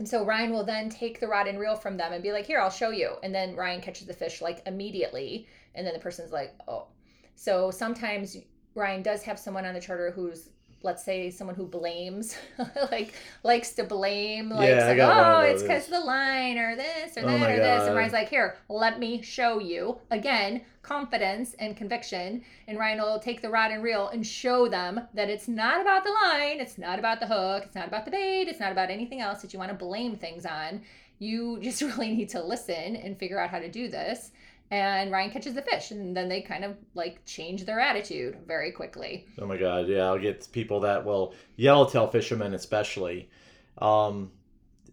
And 0.00 0.08
so 0.08 0.24
Ryan 0.24 0.50
will 0.50 0.64
then 0.64 0.90
take 0.90 1.20
the 1.20 1.28
rod 1.28 1.46
and 1.46 1.60
reel 1.60 1.76
from 1.76 1.96
them 1.96 2.12
and 2.12 2.20
be 2.20 2.32
like, 2.32 2.46
Here, 2.46 2.58
I'll 2.58 2.68
show 2.68 2.90
you. 2.90 3.14
And 3.22 3.32
then 3.32 3.54
Ryan 3.54 3.80
catches 3.80 4.08
the 4.08 4.14
fish 4.14 4.42
like 4.42 4.66
immediately. 4.66 5.46
And 5.76 5.86
then 5.86 5.94
the 5.94 6.00
person's 6.00 6.32
like, 6.32 6.54
Oh. 6.66 6.88
So 7.36 7.70
sometimes 7.70 8.36
Ryan 8.74 9.02
does 9.02 9.22
have 9.22 9.38
someone 9.38 9.64
on 9.64 9.74
the 9.74 9.80
charter 9.80 10.10
who's 10.10 10.48
let's 10.84 11.04
say 11.04 11.30
someone 11.30 11.56
who 11.56 11.66
blames 11.66 12.36
like 12.90 13.14
likes 13.42 13.72
to 13.72 13.84
blame 13.84 14.50
like 14.50 14.68
Yeah, 14.68 14.76
I 14.76 14.90
say, 14.90 14.96
got 14.96 15.16
one 15.16 15.46
oh 15.46 15.50
it's 15.50 15.62
because 15.62 15.86
the 15.86 16.00
line 16.00 16.58
or 16.58 16.76
this 16.76 17.16
or 17.16 17.20
Oh 17.20 17.38
that 17.38 17.50
or 17.50 17.56
this 17.56 17.82
and 17.82 17.88
God. 17.90 17.96
ryan's 17.96 18.12
like 18.12 18.28
here 18.28 18.56
let 18.68 18.98
me 18.98 19.22
show 19.22 19.58
you. 19.58 19.98
Again 20.10 20.62
confidence 20.82 21.54
and 21.60 21.76
conviction 21.76 22.42
and 22.66 22.76
ryan 22.78 22.98
will 23.00 23.20
take 23.20 23.40
the 23.40 23.48
rod 23.48 23.70
and 23.70 23.82
reel 23.84 24.08
and 24.08 24.26
show 24.26 24.66
them 24.68 25.00
that 25.14 25.30
it's 25.30 25.46
not 25.46 25.80
about 25.80 26.02
the 26.02 26.10
line 26.10 26.58
it's 26.60 26.76
not 26.76 26.98
about 26.98 27.20
the 27.20 27.26
hook 27.26 27.62
it's 27.64 27.76
not 27.76 27.86
about 27.86 28.04
the 28.04 28.10
bait 28.10 28.48
it's 28.48 28.58
not 28.58 28.72
about 28.72 28.90
anything 28.90 29.20
else 29.20 29.42
that 29.42 29.52
you 29.52 29.58
want 29.60 29.70
to 29.70 29.76
blame 29.76 30.16
things 30.16 30.44
on. 30.44 30.82
You 31.20 31.60
just 31.60 31.80
really 31.82 32.10
need 32.12 32.30
to 32.30 32.42
listen 32.42 32.96
and 32.96 33.16
figure 33.16 33.38
out 33.38 33.50
how 33.50 33.60
to 33.60 33.70
do 33.70 33.88
this 33.88 34.32
and 34.72 35.12
ryan 35.12 35.30
catches 35.30 35.54
the 35.54 35.62
fish 35.62 35.90
and 35.90 36.16
then 36.16 36.28
they 36.28 36.40
kind 36.40 36.64
of 36.64 36.76
like 36.94 37.24
change 37.26 37.64
their 37.64 37.78
attitude 37.78 38.38
very 38.46 38.72
quickly. 38.72 39.26
Oh 39.38 39.46
my 39.46 39.58
god 39.58 39.86
yeah 39.86 40.04
i'll 40.04 40.18
get 40.18 40.48
people 40.50 40.80
that 40.80 41.04
will 41.04 41.34
yellowtail 41.56 42.08
fishermen 42.08 42.54
especially. 42.54 43.28
Um 43.78 44.30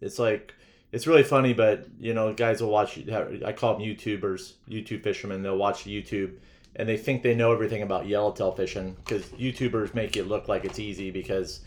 it's 0.00 0.18
like 0.18 0.54
it's 0.92 1.06
really 1.06 1.22
funny 1.22 1.52
but 1.54 1.86
you 1.98 2.14
know 2.14 2.32
guys 2.32 2.60
will 2.60 2.70
watch 2.70 2.98
i 3.44 3.52
call 3.52 3.74
them 3.74 3.86
youtubers 3.86 4.54
youtube 4.68 5.02
fishermen 5.02 5.42
they'll 5.42 5.56
watch 5.56 5.84
youtube 5.84 6.36
and 6.76 6.88
they 6.88 6.96
think 6.96 7.22
they 7.22 7.34
know 7.34 7.52
everything 7.52 7.82
about 7.82 8.06
yellowtail 8.06 8.52
fishing 8.52 8.96
because 9.04 9.24
youtubers 9.26 9.94
make 9.94 10.16
it 10.16 10.26
look 10.26 10.48
like 10.48 10.64
it's 10.64 10.78
easy 10.78 11.10
because 11.10 11.60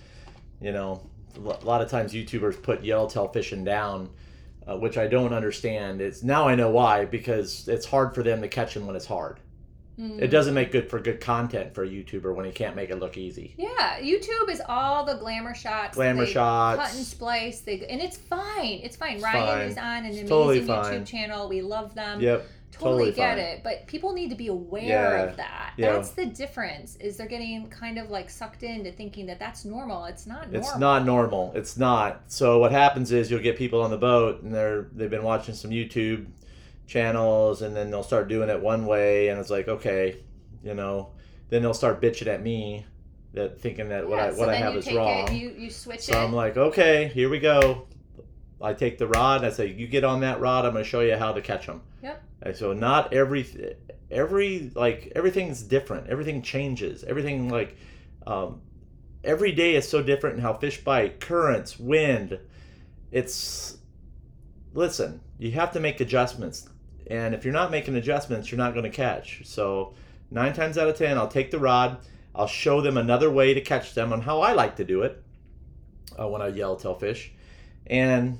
you 0.62 0.72
know 0.72 1.02
a 1.36 1.66
lot 1.66 1.82
of 1.82 1.90
times 1.90 2.14
youtubers 2.14 2.62
put 2.62 2.84
yellowtail 2.84 3.28
fishing 3.28 3.64
down 3.64 4.10
uh, 4.68 4.78
which 4.78 4.98
i 4.98 5.08
don't 5.08 5.34
understand 5.34 6.02
it's 6.02 6.24
now 6.24 6.48
i 6.48 6.56
know 6.56 6.70
why 6.70 7.06
because 7.06 7.68
it's 7.68 7.86
hard 7.86 8.14
for 8.16 8.24
them 8.24 8.42
to 8.42 8.48
catch 8.48 8.76
him 8.76 8.86
when 8.88 8.96
it's 8.96 9.06
hard 9.06 9.40
it 10.18 10.30
doesn't 10.30 10.56
make 10.56 10.72
good 10.72 10.90
for 10.90 11.00
good 11.00 11.22
content 11.22 11.76
for 11.76 11.84
a 11.84 11.88
youtuber 11.88 12.34
when 12.34 12.46
he 12.46 12.52
can't 12.52 12.76
make 12.76 12.90
it 12.90 12.96
look 12.98 13.16
easy 13.16 13.54
Yeah, 13.60 14.00
YouTube 14.00 14.50
is 14.50 14.60
all 14.68 15.06
the 15.06 15.14
glamour 15.14 15.54
shots. 15.54 15.94
Glamour 15.96 16.26
shots. 16.26 16.82
cut 16.82 16.96
and 16.96 17.06
splice. 17.06 17.62
They 17.62 17.86
and 17.88 18.02
it's 18.02 18.18
fine. 18.18 18.80
It's 18.82 18.96
fine. 18.96 19.18
It's 19.18 19.24
Ryan 19.24 19.46
fine. 19.48 19.68
is 19.70 19.78
on 19.78 19.86
an 19.86 20.06
It's 20.08 20.18
amazing 20.18 20.28
totally 20.30 20.62
YouTube 20.62 21.06
channel. 21.06 21.48
We 21.48 21.62
love 21.62 21.94
them. 21.94 22.20
yep 22.22 22.44
Totally, 22.74 23.12
totally 23.12 23.12
get 23.14 23.38
it. 23.38 23.64
But 23.64 23.88
people 23.88 24.14
need 24.14 24.30
to 24.30 24.36
be 24.36 24.48
aware 24.48 24.84
Yeah, 24.84 25.24
of 25.24 25.38
that. 25.38 25.74
yeah. 25.78 25.94
That's 25.94 26.12
the 26.12 26.26
difference. 26.26 26.96
Is 26.98 27.18
they're 27.18 27.28
getting 27.28 27.70
kind 27.70 27.98
of 27.98 28.10
like 28.10 28.30
sucked 28.30 28.64
into 28.64 28.92
thinking 28.92 29.26
that 29.28 29.40
that's 29.40 29.66
normal. 29.66 30.06
It's 30.06 30.26
not 30.26 30.52
normal. 30.52 30.60
It's 30.60 30.78
not 30.78 31.06
normal. 31.06 31.52
It's 31.56 31.78
not. 31.78 32.24
So 32.28 32.60
what 32.60 32.72
happens 32.72 33.12
is 33.12 33.30
you'll 33.30 33.42
get 33.42 33.58
people 33.58 33.82
on 33.82 33.92
the 33.92 33.98
boat 33.98 34.42
and 34.42 34.54
they're 34.54 34.88
they've 34.94 35.10
been 35.10 35.24
watching 35.24 35.56
some 35.56 35.72
YouTube 35.72 36.26
channels 36.88 37.62
and 37.62 37.76
then 37.76 37.90
they'll 37.92 38.04
start 38.04 38.28
doing 38.28 38.50
it 38.50 38.62
one 38.62 38.86
way 38.86 39.30
and 39.30 39.40
it's 39.40 39.50
like 39.50 39.68
okay, 39.68 40.18
you 40.64 40.74
know, 40.74 41.10
then 41.50 41.62
they'll 41.62 41.74
start 41.74 42.02
bitching 42.02 42.28
at 42.28 42.42
me 42.42 42.86
that 43.34 43.60
thinking 43.60 43.90
that 43.90 44.08
what 44.08 44.20
I 44.20 44.32
so 44.32 44.40
what 44.40 44.50
I 44.50 44.56
have 44.56 44.74
you 44.74 44.80
is 44.80 44.86
take 44.86 44.98
wrong. 44.98 45.28
It, 45.28 45.34
you 45.34 45.50
you 45.58 45.70
switch 45.70 46.02
so 46.02 46.14
it. 46.14 46.24
I'm 46.24 46.34
like, 46.34 46.58
okay, 46.58 47.10
here 47.14 47.30
we 47.30 47.40
go. 47.40 47.88
I 48.62 48.74
take 48.74 48.98
the 48.98 49.08
rod 49.08 49.42
and 49.44 49.48
I 49.48 49.50
say, 49.50 49.68
you 49.68 49.88
get 49.88 50.06
on 50.06 50.22
that 50.22 50.40
rod. 50.40 50.66
I'm 50.66 50.72
going 50.72 50.86
to 50.86 50.90
show 50.90 51.02
you 51.02 51.18
how 51.18 51.34
to 51.34 51.42
catch 51.42 51.66
them. 51.68 51.82
Yep. 52.02 52.24
So 52.52 52.74
not 52.74 53.14
every 53.14 53.76
every 54.12 54.72
like 54.76 55.12
everything's 55.16 55.64
different. 55.64 56.08
Everything 56.10 56.42
changes. 56.42 57.04
Everything 57.04 57.50
like 57.50 57.78
um, 58.28 58.62
every 59.24 59.52
day 59.54 59.76
is 59.76 59.88
so 59.88 60.02
different 60.04 60.36
in 60.38 60.42
how 60.42 60.54
fish 60.54 60.84
bite, 60.84 61.20
currents, 61.20 61.80
wind. 61.80 62.40
It's 63.12 63.78
listen. 64.74 65.22
You 65.40 65.52
have 65.52 65.72
to 65.74 65.80
make 65.80 66.02
adjustments. 66.02 66.68
and 67.08 67.36
if 67.36 67.44
you're 67.44 67.54
not 67.54 67.70
making 67.72 67.96
adjustments, 67.96 68.50
you're 68.52 68.58
not 68.58 68.74
going 68.74 68.84
to 68.86 68.90
catch. 68.90 69.42
So 69.46 69.94
nine 70.32 70.54
times 70.54 70.78
out 70.78 70.88
of 70.88 70.98
ten, 70.98 71.18
I'll 71.18 71.28
take 71.28 71.52
the 71.52 71.60
rod. 71.60 71.98
I'll 72.36 72.48
show 72.48 72.82
them 72.82 72.98
another 72.98 73.30
way 73.30 73.54
to 73.54 73.62
catch 73.62 73.94
them 73.94 74.12
on 74.12 74.22
how 74.22 74.42
I 74.42 74.54
like 74.54 74.78
to 74.78 74.84
do 74.84 75.04
it 75.04 75.22
uh, 76.20 76.28
when 76.28 76.42
I 76.42 76.48
yellowtail 76.48 76.96
fish, 76.96 77.32
and 77.88 78.40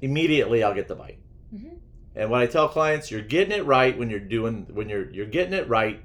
immediately 0.00 0.62
I'll 0.62 0.74
get 0.74 0.88
the 0.88 0.94
bite. 0.94 1.18
Mhm. 1.54 1.78
And 2.14 2.30
what 2.30 2.42
I 2.42 2.46
tell 2.46 2.68
clients, 2.68 3.10
you're 3.10 3.22
getting 3.22 3.56
it 3.56 3.64
right 3.64 3.96
when 3.98 4.10
you're 4.10 4.20
doing 4.20 4.66
when 4.72 4.88
you're 4.88 5.10
you're 5.10 5.26
getting 5.26 5.54
it 5.54 5.68
right 5.68 6.02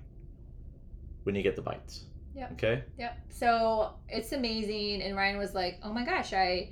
when 1.24 1.36
you 1.36 1.44
get 1.44 1.56
the 1.56 1.62
bites. 1.62 2.06
Yep. 2.36 2.52
Okay. 2.54 2.84
Yep. 2.98 3.18
So 3.30 3.94
it's 4.08 4.32
amazing. 4.32 5.02
And 5.02 5.16
Ryan 5.16 5.38
was 5.38 5.54
like, 5.54 5.80
oh 5.84 5.92
my 5.92 6.06
gosh, 6.06 6.34
I 6.34 6.70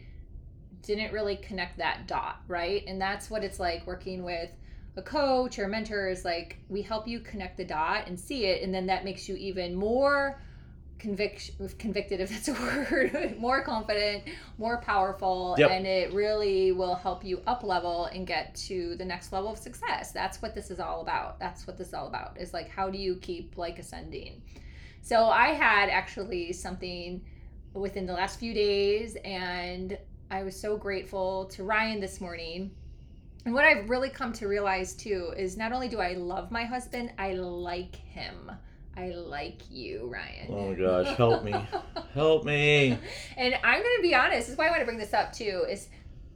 didn't 0.83 1.11
really 1.11 1.37
connect 1.37 1.79
that 1.79 2.07
dot, 2.07 2.41
right? 2.47 2.83
And 2.87 3.01
that's 3.01 3.29
what 3.29 3.43
it's 3.43 3.59
like 3.59 3.85
working 3.87 4.23
with 4.23 4.51
a 4.95 5.01
coach 5.01 5.59
or 5.59 5.65
a 5.65 5.67
mentor 5.67 6.07
is 6.07 6.23
like 6.23 6.57
we 6.69 6.81
help 6.81 7.07
you 7.07 7.19
connect 7.19 7.57
the 7.57 7.65
dot 7.65 8.07
and 8.07 8.19
see 8.19 8.45
it. 8.45 8.63
And 8.63 8.73
then 8.73 8.85
that 8.85 9.03
makes 9.03 9.27
you 9.27 9.35
even 9.35 9.75
more 9.75 10.39
conviction 10.97 11.53
convicted 11.77 12.19
if 12.21 12.29
that's 12.29 12.47
a 12.47 12.53
word 12.61 13.35
more 13.37 13.61
confident 13.61 14.23
more 14.57 14.77
powerful 14.77 15.55
Yep. 15.57 15.69
and 15.71 15.85
it 15.85 16.13
really 16.13 16.71
will 16.71 16.95
help 16.95 17.23
you 17.25 17.41
up 17.45 17.63
level 17.63 18.05
and 18.05 18.25
get 18.25 18.55
to 18.55 18.95
the 18.95 19.05
next 19.05 19.33
level 19.33 19.51
of 19.51 19.57
success 19.57 20.11
that's 20.11 20.41
what 20.41 20.55
this 20.55 20.71
is 20.71 20.79
all 20.79 21.01
about 21.01 21.37
that's 21.39 21.67
what 21.67 21.77
this 21.77 21.89
is 21.89 21.93
all 21.93 22.07
about 22.07 22.37
is 22.39 22.53
like 22.53 22.69
how 22.69 22.89
do 22.89 22.97
you 22.97 23.15
keep 23.17 23.57
like 23.57 23.77
ascending 23.77 24.41
so 25.05 25.25
I 25.29 25.49
had 25.49 25.89
actually 25.89 26.51
something 26.51 27.21
within 27.75 28.07
the 28.07 28.13
last 28.13 28.39
few 28.39 28.55
days, 28.55 29.17
and 29.23 29.95
I 30.31 30.41
was 30.41 30.59
so 30.59 30.77
grateful 30.77 31.45
to 31.49 31.63
Ryan 31.63 31.99
this 31.99 32.19
morning. 32.19 32.71
And 33.45 33.53
what 33.53 33.65
I've 33.65 33.87
really 33.87 34.09
come 34.09 34.33
to 34.33 34.47
realize 34.47 34.95
too 34.95 35.31
is 35.37 35.57
not 35.57 35.71
only 35.71 35.89
do 35.89 35.99
I 35.99 36.13
love 36.13 36.49
my 36.49 36.63
husband, 36.63 37.11
I 37.19 37.33
like 37.33 37.95
him. 37.95 38.49
I 38.97 39.09
like 39.09 39.61
you, 39.69 40.07
Ryan. 40.07 40.47
Oh 40.49 40.69
my 40.69 40.73
gosh, 40.75 41.17
help 41.17 41.43
me, 41.43 41.53
help 42.13 42.45
me. 42.45 42.97
And 43.35 43.55
I'm 43.63 43.81
going 43.81 43.95
to 43.97 44.01
be 44.01 44.15
honest, 44.15 44.47
this 44.47 44.49
is 44.49 44.57
why 44.57 44.67
I 44.67 44.69
want 44.69 44.81
to 44.81 44.85
bring 44.85 44.97
this 44.97 45.13
up 45.13 45.33
too, 45.33 45.65
is 45.69 45.89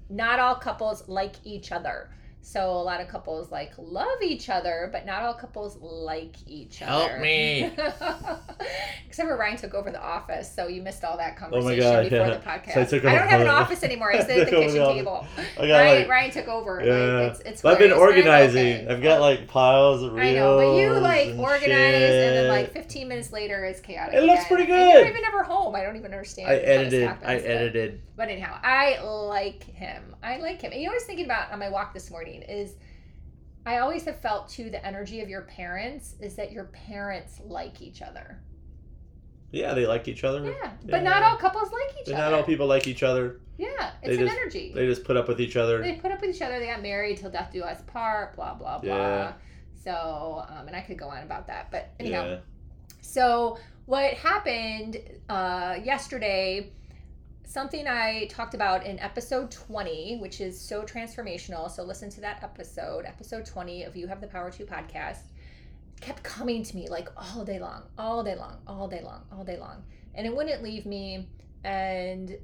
not 0.09 0.39
all 0.39 0.55
couples 0.55 1.07
like 1.07 1.35
each 1.43 1.71
other. 1.71 2.09
So 2.41 2.71
a 2.71 2.81
lot 2.81 2.99
of 2.99 3.07
couples 3.09 3.51
like 3.51 3.73
love 3.77 4.23
each 4.23 4.49
other, 4.49 4.89
but 4.91 5.05
not 5.05 5.21
all 5.21 5.33
couples 5.35 5.77
like 5.81 6.35
each 6.47 6.81
other. 6.81 7.09
Help 7.09 7.21
me. 7.21 7.71
Except 9.07 9.27
for 9.27 9.37
Ryan 9.37 9.57
took 9.57 9.73
over 9.73 9.91
the 9.91 10.01
office, 10.01 10.51
so 10.53 10.67
you 10.67 10.81
missed 10.81 11.03
all 11.03 11.17
that 11.17 11.35
Oh 11.37 11.39
conversation 11.41 11.77
my 11.77 11.79
God, 11.79 12.09
before 12.09 12.27
yeah. 12.27 12.33
the 12.37 12.39
podcast. 12.39 12.73
So 12.73 12.81
I 12.81 12.85
took 12.85 13.05
I 13.05 13.15
don't 13.19 13.27
have 13.27 13.41
an 13.41 13.47
office 13.49 13.83
anymore. 13.83 14.11
I 14.11 14.19
sit 14.21 14.39
at 14.39 14.45
the 14.49 14.51
kitchen 14.51 14.77
the 14.79 14.93
table. 14.93 15.27
I 15.59 15.67
got 15.67 15.77
Ryan, 15.79 15.99
like 15.99 16.09
Ryan 16.09 16.31
took 16.31 16.47
over. 16.47 16.83
yeah. 16.83 16.93
Like, 16.93 17.31
it's, 17.31 17.39
it's 17.41 17.65
I've 17.65 17.77
been 17.77 17.89
great. 17.91 17.91
It's 17.91 17.99
very 17.99 18.07
organizing. 18.17 18.89
I've 18.89 19.03
got 19.03 19.21
like 19.21 19.47
piles 19.47 20.01
of 20.01 20.13
reels. 20.13 20.27
I 20.27 20.33
know, 20.33 20.57
but 20.57 20.75
you 20.81 20.91
like 20.99 21.27
and 21.27 21.39
organize, 21.39 21.69
and 21.71 22.35
then 22.35 22.47
like 22.47 22.71
15 22.71 23.07
minutes 23.07 23.31
later 23.31 23.65
it's 23.65 23.79
chaotic. 23.79 24.15
It 24.15 24.23
looks 24.23 24.45
again. 24.45 24.47
pretty 24.47 24.71
And 24.71 24.91
you're 24.91 25.03
good. 25.03 25.09
even 25.09 25.25
ever 25.25 25.43
home. 25.43 25.75
I 25.75 25.83
don't 25.83 25.97
even 25.97 26.11
understand. 26.11 26.49
I 26.49 26.55
edited. 26.55 27.07
happens, 27.07 27.29
I 27.29 27.35
edited. 27.35 28.01
But 28.15 28.29
anyhow, 28.29 28.59
I 28.63 29.01
like 29.01 29.63
him. 29.63 30.15
I 30.21 30.37
like 30.37 30.61
him. 30.61 30.71
And 30.71 30.81
you 30.81 30.87
know 30.87 30.91
what 30.91 30.95
I 30.95 30.97
was 30.97 31.03
thinking 31.05 31.25
about 31.25 31.51
on 31.53 31.59
my 31.59 31.69
walk 31.69 31.93
this 31.93 32.11
morning 32.11 32.28
is 32.37 32.75
I 33.65 33.79
always 33.79 34.05
have 34.05 34.19
felt 34.19 34.49
too 34.49 34.69
the 34.69 34.83
energy 34.85 35.21
of 35.21 35.29
your 35.29 35.41
parents 35.41 36.15
is 36.21 36.35
that 36.37 36.51
your 36.51 36.65
parents 36.65 37.41
like 37.45 37.81
each 37.81 38.01
other. 38.01 38.39
Yeah, 39.51 39.73
they 39.73 39.85
like 39.85 40.07
each 40.07 40.23
other. 40.23 40.45
Yeah. 40.45 40.71
But 40.85 40.97
Yeah. 41.03 41.09
not 41.09 41.23
all 41.23 41.35
couples 41.37 41.71
like 41.71 41.99
each 41.99 42.05
But 42.05 42.13
other. 42.15 42.23
not 42.23 42.33
all 42.33 42.43
people 42.43 42.67
like 42.67 42.87
each 42.87 43.03
other. 43.03 43.41
Yeah. 43.57 43.91
They 44.03 44.11
It's 44.11 44.19
an 44.21 44.27
just- 44.27 44.37
energy. 44.39 44.71
They 44.73 44.85
just 44.85 45.03
put 45.03 45.17
up 45.17 45.27
with 45.27 45.41
each 45.41 45.57
other. 45.57 45.81
They 45.81 45.93
put 45.95 46.11
up 46.11 46.21
with 46.21 46.29
each 46.35 46.41
other. 46.41 46.59
They 46.59 46.67
got 46.67 46.81
married 46.81 47.17
till 47.17 47.29
death 47.31 47.51
do 47.51 47.63
us 47.63 47.81
part. 47.87 48.35
Blah 48.35 48.53
blah 48.55 48.79
blah. 48.79 48.95
Yeah. 48.95 49.33
So, 49.83 50.45
um, 50.49 50.67
and 50.67 50.75
I 50.75 50.81
could 50.81 50.97
go 50.97 51.07
on 51.09 51.23
about 51.23 51.47
that, 51.47 51.71
but 51.71 51.89
anyhow. 51.99 52.25
Yeah. 52.25 52.37
So 53.01 53.57
what 53.85 54.13
happened 54.13 54.99
uh, 55.29 55.77
yesterday? 55.83 56.71
Something 57.49 57.87
I 57.87 58.27
talked 58.27 58.53
about 58.53 58.85
in 58.85 58.99
episode 58.99 59.49
20, 59.49 60.19
which 60.19 60.39
is 60.39 60.61
so 60.61 60.83
transformational. 60.83 61.71
So 61.71 61.81
listen 61.81 62.07
to 62.11 62.21
that 62.21 62.43
episode, 62.43 63.05
episode 63.05 63.43
20 63.43 63.85
of 63.85 63.95
You 63.95 64.05
Have 64.05 64.21
the 64.21 64.27
Power 64.27 64.51
to 64.51 64.65
podcast. 64.65 65.31
Kept 65.99 66.21
coming 66.21 66.61
to 66.61 66.75
me 66.75 66.87
like 66.89 67.09
all 67.17 67.43
day 67.43 67.57
long, 67.57 67.81
all 67.97 68.23
day 68.23 68.35
long, 68.35 68.57
all 68.67 68.87
day 68.87 69.01
long, 69.01 69.23
all 69.31 69.43
day 69.43 69.57
long, 69.57 69.81
and 70.13 70.27
it 70.27 70.35
wouldn't 70.35 70.61
leave 70.61 70.85
me. 70.85 71.27
And 71.63 72.37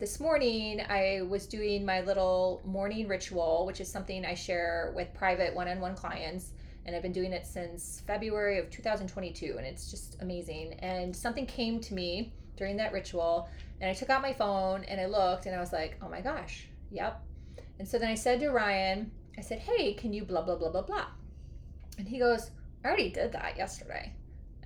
this 0.00 0.18
morning 0.18 0.80
I 0.88 1.22
was 1.28 1.46
doing 1.46 1.86
my 1.86 2.00
little 2.00 2.60
morning 2.64 3.06
ritual, 3.06 3.64
which 3.64 3.80
is 3.80 3.88
something 3.88 4.24
I 4.24 4.34
share 4.34 4.92
with 4.96 5.14
private 5.14 5.54
one-on-one 5.54 5.94
clients 5.94 6.50
and 6.84 6.96
I've 6.96 7.02
been 7.02 7.12
doing 7.12 7.32
it 7.32 7.46
since 7.46 8.02
February 8.08 8.58
of 8.58 8.70
2022 8.70 9.54
and 9.56 9.64
it's 9.64 9.88
just 9.88 10.20
amazing. 10.20 10.72
And 10.80 11.14
something 11.14 11.46
came 11.46 11.78
to 11.82 11.94
me 11.94 12.32
during 12.56 12.76
that 12.78 12.92
ritual 12.92 13.48
and 13.80 13.90
I 13.90 13.94
took 13.94 14.10
out 14.10 14.22
my 14.22 14.32
phone 14.32 14.84
and 14.84 15.00
I 15.00 15.06
looked 15.06 15.46
and 15.46 15.54
I 15.54 15.60
was 15.60 15.72
like, 15.72 15.98
"Oh 16.02 16.08
my 16.08 16.20
gosh. 16.20 16.68
Yep." 16.90 17.22
And 17.78 17.86
so 17.88 17.98
then 17.98 18.10
I 18.10 18.14
said 18.14 18.40
to 18.40 18.50
Ryan, 18.50 19.10
I 19.36 19.40
said, 19.40 19.60
"Hey, 19.60 19.94
can 19.94 20.12
you 20.12 20.24
blah 20.24 20.42
blah 20.42 20.56
blah 20.56 20.70
blah 20.70 20.82
blah?" 20.82 21.06
And 21.98 22.08
he 22.08 22.18
goes, 22.18 22.50
"I 22.84 22.88
already 22.88 23.10
did 23.10 23.32
that 23.32 23.56
yesterday." 23.56 24.12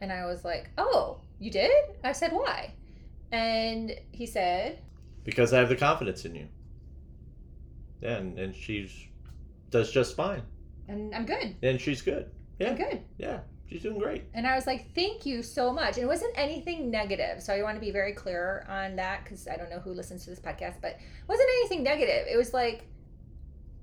And 0.00 0.12
I 0.12 0.26
was 0.26 0.44
like, 0.44 0.70
"Oh, 0.78 1.20
you 1.38 1.50
did?" 1.50 1.70
I 2.02 2.12
said, 2.12 2.32
"Why?" 2.32 2.74
And 3.30 3.94
he 4.10 4.26
said, 4.26 4.80
Because 5.24 5.52
I 5.52 5.58
have 5.58 5.70
the 5.70 5.76
confidence 5.76 6.24
in 6.26 6.34
you. 6.34 6.48
Yeah, 8.02 8.16
and, 8.16 8.38
and 8.38 8.54
she's 8.54 8.92
does 9.70 9.90
just 9.90 10.16
fine. 10.16 10.42
"And 10.88 11.14
I'm 11.14 11.24
good. 11.26 11.56
And 11.62 11.80
she's 11.80 12.02
good. 12.02 12.30
Yeah. 12.58 12.70
I'm 12.70 12.76
good." 12.76 13.00
Yeah. 13.18 13.40
She's 13.68 13.82
doing 13.82 13.98
great. 13.98 14.24
And 14.34 14.46
I 14.46 14.54
was 14.54 14.66
like, 14.66 14.94
thank 14.94 15.24
you 15.24 15.42
so 15.42 15.72
much. 15.72 15.96
And 15.96 16.04
it 16.04 16.06
wasn't 16.06 16.32
anything 16.36 16.90
negative. 16.90 17.42
So 17.42 17.54
I 17.54 17.62
want 17.62 17.76
to 17.76 17.80
be 17.80 17.90
very 17.90 18.12
clear 18.12 18.66
on 18.68 18.96
that 18.96 19.24
because 19.24 19.48
I 19.48 19.56
don't 19.56 19.70
know 19.70 19.78
who 19.78 19.92
listens 19.92 20.24
to 20.24 20.30
this 20.30 20.40
podcast, 20.40 20.74
but 20.82 20.92
it 20.92 20.98
wasn't 21.28 21.48
anything 21.60 21.82
negative. 21.82 22.26
It 22.30 22.36
was 22.36 22.52
like, 22.52 22.86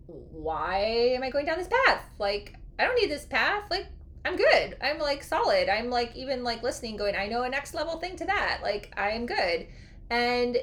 why 0.06 0.80
am 1.16 1.24
I 1.24 1.30
going 1.32 1.46
down 1.46 1.58
this 1.58 1.70
path? 1.86 2.04
Like, 2.20 2.56
I 2.78 2.86
don't 2.86 2.96
need 3.02 3.10
this 3.10 3.26
path. 3.26 3.64
Like, 3.72 3.88
I'm 4.26 4.36
good. 4.36 4.78
I'm 4.82 5.00
like 5.00 5.24
solid. 5.24 5.70
I'm 5.70 5.90
like 5.90 6.16
even 6.16 6.44
like 6.44 6.62
listening, 6.62 6.96
going, 6.96 7.16
I 7.16 7.28
know 7.28 7.44
a 7.44 7.50
next 7.50 7.74
level 7.74 7.98
thing 7.98 8.16
to 8.18 8.26
that. 8.26 8.60
Like, 8.62 8.94
I 8.96 9.12
am 9.12 9.26
good. 9.26 9.68
And 10.10 10.58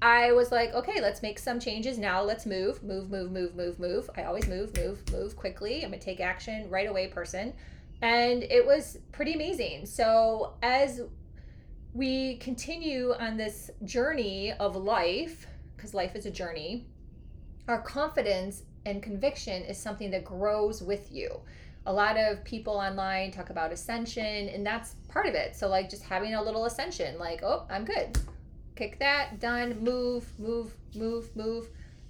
I 0.00 0.32
was 0.32 0.52
like, 0.52 0.72
okay, 0.74 1.00
let's 1.00 1.22
make 1.22 1.38
some 1.38 1.58
changes 1.58 1.98
now. 1.98 2.22
Let's 2.22 2.46
move, 2.46 2.82
move, 2.82 3.10
move, 3.10 3.32
move, 3.32 3.54
move, 3.56 3.78
move. 3.78 4.10
I 4.16 4.24
always 4.24 4.46
move, 4.46 4.76
move, 4.76 5.02
move 5.12 5.36
quickly. 5.36 5.84
I'm 5.84 5.92
a 5.92 5.98
take 5.98 6.20
action 6.20 6.70
right 6.70 6.88
away 6.88 7.08
person 7.08 7.52
and 8.02 8.42
it 8.44 8.64
was 8.64 8.98
pretty 9.12 9.34
amazing. 9.34 9.86
So 9.86 10.54
as 10.62 11.02
we 11.94 12.36
continue 12.36 13.12
on 13.18 13.36
this 13.36 13.70
journey 13.84 14.52
of 14.52 14.76
life, 14.76 15.46
because 15.76 15.94
life 15.94 16.14
is 16.14 16.26
a 16.26 16.30
journey, 16.30 16.86
our 17.66 17.82
confidence 17.82 18.62
and 18.86 19.02
conviction 19.02 19.62
is 19.64 19.78
something 19.78 20.10
that 20.10 20.24
grows 20.24 20.82
with 20.82 21.12
you. 21.12 21.40
A 21.86 21.92
lot 21.92 22.16
of 22.16 22.44
people 22.44 22.74
online 22.74 23.30
talk 23.30 23.50
about 23.50 23.72
ascension, 23.72 24.48
and 24.48 24.64
that's 24.64 24.96
part 25.08 25.26
of 25.26 25.34
it. 25.34 25.56
So, 25.56 25.68
like, 25.68 25.88
just 25.88 26.02
having 26.02 26.34
a 26.34 26.42
little 26.42 26.66
ascension, 26.66 27.18
like, 27.18 27.42
oh, 27.42 27.66
I'm 27.70 27.84
good. 27.84 28.18
Kick 28.76 28.98
that, 28.98 29.40
done, 29.40 29.82
move, 29.82 30.30
move, 30.38 30.74
move, 30.94 31.34
move 31.34 31.68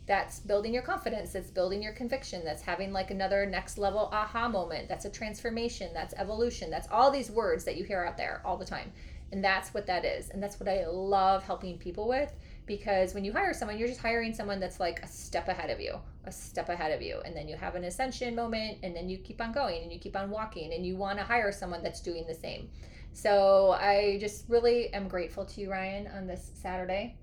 that's 0.08 0.40
building 0.40 0.72
your 0.72 0.82
confidence 0.82 1.32
that's 1.34 1.50
building 1.50 1.82
your 1.82 1.92
conviction 1.92 2.42
that's 2.42 2.62
having 2.62 2.92
like 2.92 3.10
another 3.10 3.44
next 3.44 3.76
level 3.76 4.08
aha 4.10 4.48
moment 4.48 4.88
that's 4.88 5.04
a 5.04 5.10
transformation 5.10 5.90
that's 5.92 6.14
evolution 6.14 6.70
that's 6.70 6.88
all 6.90 7.10
these 7.10 7.30
words 7.30 7.62
that 7.64 7.76
you 7.76 7.84
hear 7.84 8.02
out 8.02 8.16
there 8.16 8.42
all 8.44 8.56
the 8.56 8.64
time. 8.64 8.90
And 9.30 9.44
that's 9.44 9.74
what 9.74 9.86
that 9.88 10.06
is. 10.06 10.30
And 10.30 10.42
that's 10.42 10.58
what 10.58 10.70
i 10.70 10.86
love 10.86 11.44
helping 11.44 11.76
people 11.76 12.08
with 12.08 12.32
because 12.64 13.14
when 13.14 13.24
you 13.24 13.32
hire 13.32 13.52
someone 13.52 13.78
you're 13.78 13.88
just 13.88 14.00
hiring 14.00 14.34
someone 14.34 14.58
that's 14.58 14.80
like 14.80 15.00
a 15.02 15.06
step 15.06 15.48
ahead 15.48 15.70
of 15.70 15.80
you 15.80 15.94
a 16.24 16.32
step 16.32 16.70
ahead 16.70 16.92
of 16.92 17.02
you. 17.02 17.20
And 17.24 17.36
then 17.36 17.46
you 17.46 17.56
have 17.56 17.74
an 17.74 17.84
ascension 17.84 18.34
moment 18.34 18.78
and 18.82 18.96
then 18.96 19.08
you 19.08 19.18
keep 19.18 19.40
on 19.42 19.52
going 19.52 19.82
and 19.82 19.92
you 19.92 19.98
keep 19.98 20.16
on 20.16 20.30
walking 20.30 20.72
and 20.72 20.86
you 20.86 20.96
want 20.96 21.18
to 21.18 21.24
hire 21.24 21.52
someone 21.52 21.82
that's 21.82 22.00
doing 22.00 22.26
the 22.26 22.34
same. 22.34 22.70
So 23.12 23.76
i 23.78 24.16
just 24.20 24.48
really 24.48 24.92
am 24.94 25.08
grateful 25.08 25.44
to 25.44 25.60
you 25.60 25.70
ryan 25.70 26.06
on 26.16 26.26
this 26.26 26.50
saturday 26.54 27.16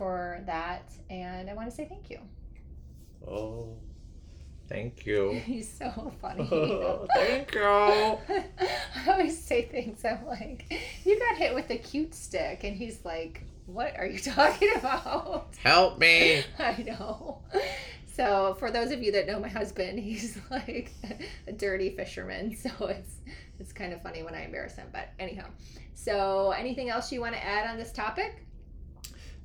for 0.00 0.42
that 0.46 0.90
and 1.10 1.50
I 1.50 1.52
want 1.52 1.68
to 1.68 1.76
say 1.76 1.84
thank 1.84 2.08
you. 2.08 2.20
Oh. 3.28 3.76
Thank 4.66 5.04
you. 5.04 5.32
He's 5.44 5.70
so 5.70 6.10
funny. 6.22 6.46
Thank 7.14 7.54
you. 7.54 7.60
I 7.68 8.18
always 9.08 9.36
say 9.36 9.62
things 9.66 10.02
I'm 10.04 10.24
like, 10.24 10.72
you 11.04 11.18
got 11.18 11.36
hit 11.36 11.54
with 11.54 11.68
a 11.70 11.76
cute 11.76 12.14
stick 12.14 12.64
and 12.64 12.76
he's 12.76 13.04
like, 13.04 13.42
what 13.66 13.94
are 13.98 14.06
you 14.06 14.20
talking 14.20 14.70
about? 14.76 15.48
Help 15.62 15.98
me. 15.98 16.44
I 16.58 16.82
know. 16.82 17.42
So 18.14 18.56
for 18.58 18.70
those 18.70 18.92
of 18.92 19.02
you 19.02 19.12
that 19.12 19.26
know 19.26 19.38
my 19.38 19.48
husband, 19.48 19.98
he's 19.98 20.38
like 20.50 20.92
a 21.46 21.52
dirty 21.52 21.90
fisherman. 21.90 22.56
So 22.56 22.70
it's 22.86 23.16
it's 23.58 23.72
kind 23.72 23.92
of 23.92 24.00
funny 24.02 24.22
when 24.22 24.34
I 24.34 24.44
embarrass 24.44 24.76
him. 24.76 24.86
But 24.92 25.08
anyhow. 25.18 25.46
So 25.94 26.52
anything 26.52 26.88
else 26.88 27.12
you 27.12 27.20
want 27.20 27.34
to 27.34 27.44
add 27.44 27.68
on 27.68 27.76
this 27.76 27.92
topic? 27.92 28.46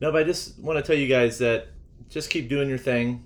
No, 0.01 0.11
but 0.11 0.21
I 0.21 0.23
just 0.23 0.59
want 0.59 0.77
to 0.77 0.83
tell 0.83 0.95
you 0.99 1.07
guys 1.07 1.37
that 1.39 1.67
just 2.09 2.29
keep 2.29 2.49
doing 2.49 2.67
your 2.69 2.77
thing. 2.77 3.23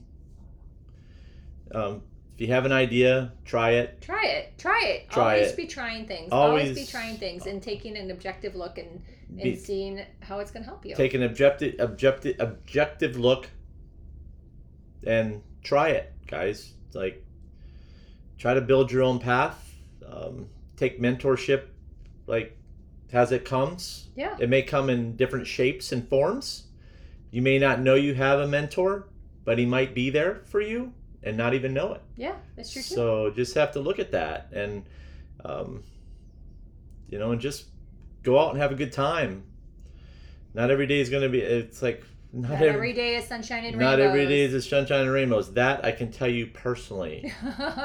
Um, 1.73 2.03
if 2.35 2.41
you 2.41 2.47
have 2.53 2.65
an 2.65 2.71
idea, 2.71 3.33
try 3.45 3.71
it. 3.71 4.01
Try 4.01 4.23
it. 4.25 4.57
Try 4.57 4.81
it. 4.85 5.09
Try 5.09 5.35
Always 5.35 5.51
it. 5.51 5.57
be 5.57 5.67
trying 5.67 6.05
things. 6.07 6.29
Always, 6.31 6.69
Always- 6.69 6.77
be 6.79 6.85
trying 6.85 7.17
things 7.17 7.45
and 7.47 7.61
taking 7.61 7.97
an 7.97 8.11
objective 8.11 8.55
look 8.55 8.77
and, 8.77 9.01
and 9.29 9.41
Be- 9.43 9.55
seeing 9.55 10.01
how 10.21 10.39
it's 10.39 10.51
going 10.51 10.63
to 10.63 10.69
help 10.69 10.85
you. 10.85 10.95
Take 10.95 11.13
an 11.13 11.23
objective, 11.23 11.75
objective, 11.79 12.35
objective 12.39 13.17
look, 13.17 13.49
and 15.05 15.41
try 15.63 15.89
it, 15.89 16.13
guys. 16.27 16.73
Like, 16.93 17.23
try 18.37 18.53
to 18.53 18.61
build 18.61 18.91
your 18.91 19.03
own 19.03 19.19
path. 19.19 19.75
Um, 20.07 20.47
take 20.77 20.99
mentorship, 21.01 21.65
like, 22.25 22.57
as 23.11 23.31
it 23.31 23.45
comes. 23.45 24.07
yeah. 24.15 24.35
It 24.39 24.49
may 24.49 24.61
come 24.61 24.89
in 24.89 25.15
different 25.15 25.47
shapes 25.47 25.91
and 25.91 26.07
forms. 26.07 26.65
You 27.31 27.41
may 27.41 27.59
not 27.59 27.79
know 27.79 27.95
you 27.95 28.13
have 28.13 28.39
a 28.39 28.47
mentor, 28.47 29.07
but 29.45 29.57
he 29.57 29.65
might 29.65 29.93
be 29.93 30.09
there 30.09 30.41
for 30.45 30.61
you 30.61 30.93
and 31.23 31.35
not 31.37 31.53
even 31.53 31.73
know 31.73 31.93
it. 31.93 32.01
Yeah. 32.15 32.35
That's 32.55 32.71
true 32.71 32.81
too. 32.81 32.95
So 32.95 33.29
just 33.31 33.55
have 33.55 33.71
to 33.73 33.79
look 33.79 33.99
at 33.99 34.11
that 34.11 34.51
and, 34.53 34.85
um, 35.43 35.83
you 37.07 37.19
know, 37.19 37.31
and 37.31 37.41
just 37.41 37.65
go 38.23 38.39
out 38.39 38.51
and 38.51 38.61
have 38.61 38.71
a 38.71 38.75
good 38.75 38.91
time. 38.91 39.43
Not 40.53 40.71
every 40.71 40.87
day 40.87 40.99
is 40.99 41.09
going 41.09 41.23
to 41.23 41.29
be. 41.29 41.39
It's 41.39 41.81
like 41.81 42.03
not, 42.31 42.51
Not 42.51 42.61
every, 42.61 42.69
every 42.69 42.93
day 42.93 43.15
is 43.15 43.25
sunshine 43.25 43.65
and 43.65 43.75
rainbows. 43.75 43.97
not 43.97 43.99
every 43.99 44.27
day 44.27 44.41
is 44.41 44.69
sunshine 44.69 45.01
and 45.01 45.11
rainbows. 45.11 45.51
That 45.53 45.83
I 45.83 45.91
can 45.91 46.11
tell 46.11 46.27
you 46.27 46.45
personally. 46.47 47.33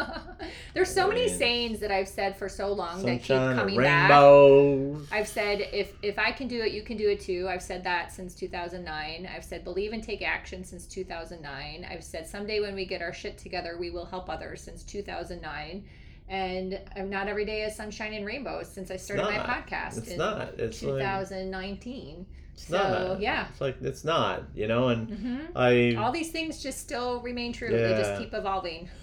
There's 0.74 0.92
so 0.92 1.08
many 1.08 1.22
I 1.24 1.26
mean, 1.28 1.38
sayings 1.38 1.80
that 1.80 1.90
I've 1.90 2.08
said 2.08 2.36
for 2.36 2.50
so 2.50 2.70
long 2.72 3.02
that 3.04 3.22
keep 3.22 3.28
coming 3.28 3.76
back. 3.80 4.10
rainbows. 4.10 5.08
I've 5.10 5.28
said 5.28 5.68
if 5.72 5.94
if 6.02 6.18
I 6.18 6.30
can 6.30 6.46
do 6.46 6.60
it, 6.60 6.72
you 6.72 6.82
can 6.82 6.98
do 6.98 7.08
it 7.08 7.20
too. 7.20 7.48
I've 7.48 7.62
said 7.62 7.84
that 7.84 8.12
since 8.12 8.34
2009. 8.34 9.26
I've 9.34 9.44
said 9.44 9.64
believe 9.64 9.92
and 9.94 10.02
take 10.02 10.20
action 10.20 10.62
since 10.62 10.84
2009. 10.86 11.86
I've 11.90 12.04
said 12.04 12.26
someday 12.26 12.60
when 12.60 12.74
we 12.74 12.84
get 12.84 13.00
our 13.00 13.14
shit 13.14 13.38
together, 13.38 13.76
we 13.78 13.88
will 13.88 14.04
help 14.04 14.28
others 14.28 14.60
since 14.60 14.82
2009. 14.82 15.84
And 16.28 16.80
I'm 16.96 17.08
not 17.08 17.28
every 17.28 17.44
day 17.46 17.62
is 17.62 17.74
sunshine 17.76 18.12
and 18.12 18.26
rainbows 18.26 18.68
since 18.68 18.90
I 18.90 18.96
started 18.96 19.24
my 19.24 19.38
podcast 19.38 19.98
It's 19.98 20.08
in 20.10 20.18
not. 20.18 20.48
It's 20.58 20.82
like, 20.82 20.92
2019. 21.00 22.26
It's 22.54 22.68
so, 22.68 22.76
not. 22.76 23.20
yeah. 23.20 23.48
It's 23.50 23.60
like 23.60 23.76
it's 23.82 24.04
not. 24.04 24.44
You 24.54 24.66
know, 24.66 24.88
and 24.88 25.10
hmm 25.10 25.38
I 25.54 25.94
All 25.98 26.12
these 26.12 26.30
things 26.30 26.62
just 26.62 26.80
still 26.80 27.20
remain 27.20 27.52
true. 27.52 27.70
They 27.70 27.90
just 27.90 28.20
keep 28.20 28.34
evolving. 28.34 28.88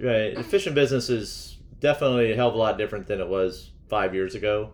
Right. 0.00 0.34
The 0.34 0.42
fishing 0.42 0.72
business 0.72 1.10
is 1.10 1.58
definitely 1.78 2.32
a 2.32 2.36
hell 2.36 2.48
of 2.48 2.54
a 2.54 2.58
lot 2.58 2.78
different 2.78 3.06
than 3.06 3.20
it 3.20 3.28
was 3.28 3.70
five 3.88 4.14
years 4.14 4.34
ago. 4.34 4.72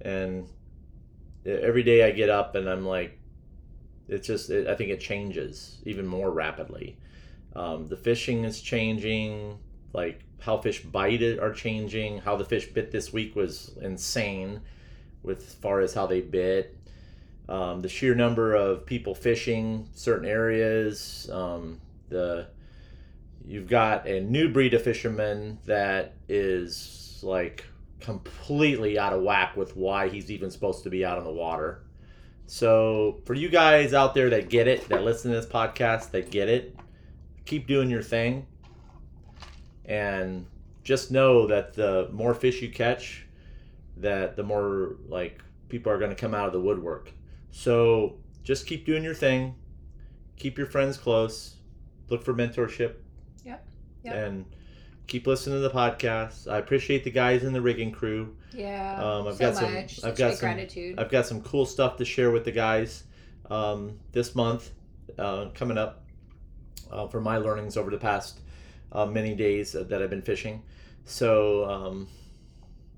And 0.00 0.48
every 1.44 1.82
day 1.82 2.04
I 2.04 2.10
get 2.10 2.30
up 2.30 2.54
and 2.54 2.68
I'm 2.68 2.86
like, 2.86 3.18
it's 4.08 4.26
just, 4.26 4.50
it, 4.50 4.66
I 4.66 4.74
think 4.74 4.90
it 4.90 5.00
changes 5.00 5.82
even 5.84 6.06
more 6.06 6.30
rapidly. 6.30 6.96
Um, 7.54 7.86
the 7.88 7.96
fishing 7.96 8.44
is 8.44 8.60
changing, 8.60 9.58
like 9.92 10.20
how 10.40 10.58
fish 10.58 10.82
bite 10.82 11.22
it 11.22 11.38
are 11.38 11.52
changing. 11.52 12.18
How 12.18 12.36
the 12.36 12.44
fish 12.44 12.66
bit 12.68 12.90
this 12.90 13.12
week 13.12 13.34
was 13.36 13.76
insane 13.82 14.60
with 15.22 15.40
as 15.40 15.54
far 15.54 15.80
as 15.80 15.92
how 15.92 16.06
they 16.06 16.20
bit. 16.20 16.76
Um, 17.48 17.80
the 17.80 17.88
sheer 17.88 18.14
number 18.14 18.54
of 18.54 18.84
people 18.86 19.14
fishing 19.14 19.88
certain 19.94 20.28
areas, 20.28 21.30
um, 21.32 21.80
the 22.08 22.48
you've 23.46 23.68
got 23.68 24.08
a 24.08 24.20
new 24.20 24.48
breed 24.48 24.74
of 24.74 24.82
fisherman 24.82 25.58
that 25.66 26.14
is 26.28 27.20
like 27.22 27.64
completely 28.00 28.98
out 28.98 29.12
of 29.12 29.22
whack 29.22 29.56
with 29.56 29.76
why 29.76 30.08
he's 30.08 30.30
even 30.30 30.50
supposed 30.50 30.82
to 30.82 30.90
be 30.90 31.04
out 31.04 31.18
on 31.18 31.24
the 31.24 31.32
water. 31.32 31.82
So 32.46 33.20
for 33.24 33.34
you 33.34 33.48
guys 33.48 33.94
out 33.94 34.14
there 34.14 34.30
that 34.30 34.48
get 34.48 34.68
it, 34.68 34.88
that 34.88 35.02
listen 35.02 35.30
to 35.30 35.36
this 35.36 35.46
podcast, 35.46 36.10
that 36.12 36.30
get 36.30 36.48
it, 36.48 36.76
keep 37.44 37.66
doing 37.66 37.90
your 37.90 38.02
thing. 38.02 38.46
And 39.84 40.46
just 40.82 41.10
know 41.10 41.46
that 41.46 41.74
the 41.74 42.08
more 42.12 42.34
fish 42.34 42.62
you 42.62 42.70
catch, 42.70 43.26
that 43.96 44.36
the 44.36 44.42
more 44.42 44.96
like 45.08 45.40
people 45.68 45.90
are 45.90 45.98
going 45.98 46.10
to 46.10 46.16
come 46.16 46.34
out 46.34 46.46
of 46.46 46.52
the 46.52 46.60
woodwork. 46.60 47.12
So 47.50 48.16
just 48.42 48.66
keep 48.66 48.86
doing 48.86 49.02
your 49.02 49.14
thing. 49.14 49.54
Keep 50.36 50.58
your 50.58 50.66
friends 50.66 50.96
close. 50.96 51.56
Look 52.08 52.22
for 52.22 52.34
mentorship. 52.34 52.94
Yep. 53.44 53.66
Yep. 54.04 54.14
And 54.14 54.44
keep 55.06 55.26
listening 55.26 55.56
to 55.56 55.60
the 55.60 55.70
podcast. 55.70 56.50
I 56.50 56.58
appreciate 56.58 57.04
the 57.04 57.10
guys 57.10 57.42
in 57.44 57.52
the 57.52 57.60
rigging 57.60 57.92
crew. 57.92 58.36
Yeah. 58.52 59.00
Um, 59.02 59.26
I've 59.28 59.34
so 59.36 59.38
got 59.40 59.54
some- 59.56 59.74
much. 59.74 59.92
I've 59.98 60.00
Such 60.00 60.18
got 60.18 60.34
some- 60.34 60.40
gratitude. 60.48 60.98
I've 60.98 61.10
got 61.10 61.26
some 61.26 61.40
cool 61.42 61.66
stuff 61.66 61.96
to 61.96 62.04
share 62.04 62.30
with 62.30 62.44
the 62.44 62.52
guys 62.52 63.04
um, 63.50 63.98
this 64.12 64.34
month 64.34 64.70
uh, 65.18 65.46
coming 65.54 65.78
up 65.78 66.04
uh, 66.90 67.06
for 67.08 67.20
my 67.20 67.38
learnings 67.38 67.76
over 67.76 67.90
the 67.90 67.98
past 67.98 68.40
uh, 68.92 69.06
many 69.06 69.34
days 69.34 69.72
that 69.72 70.02
I've 70.02 70.10
been 70.10 70.22
fishing. 70.22 70.62
So, 71.04 71.64
um, 71.68 72.08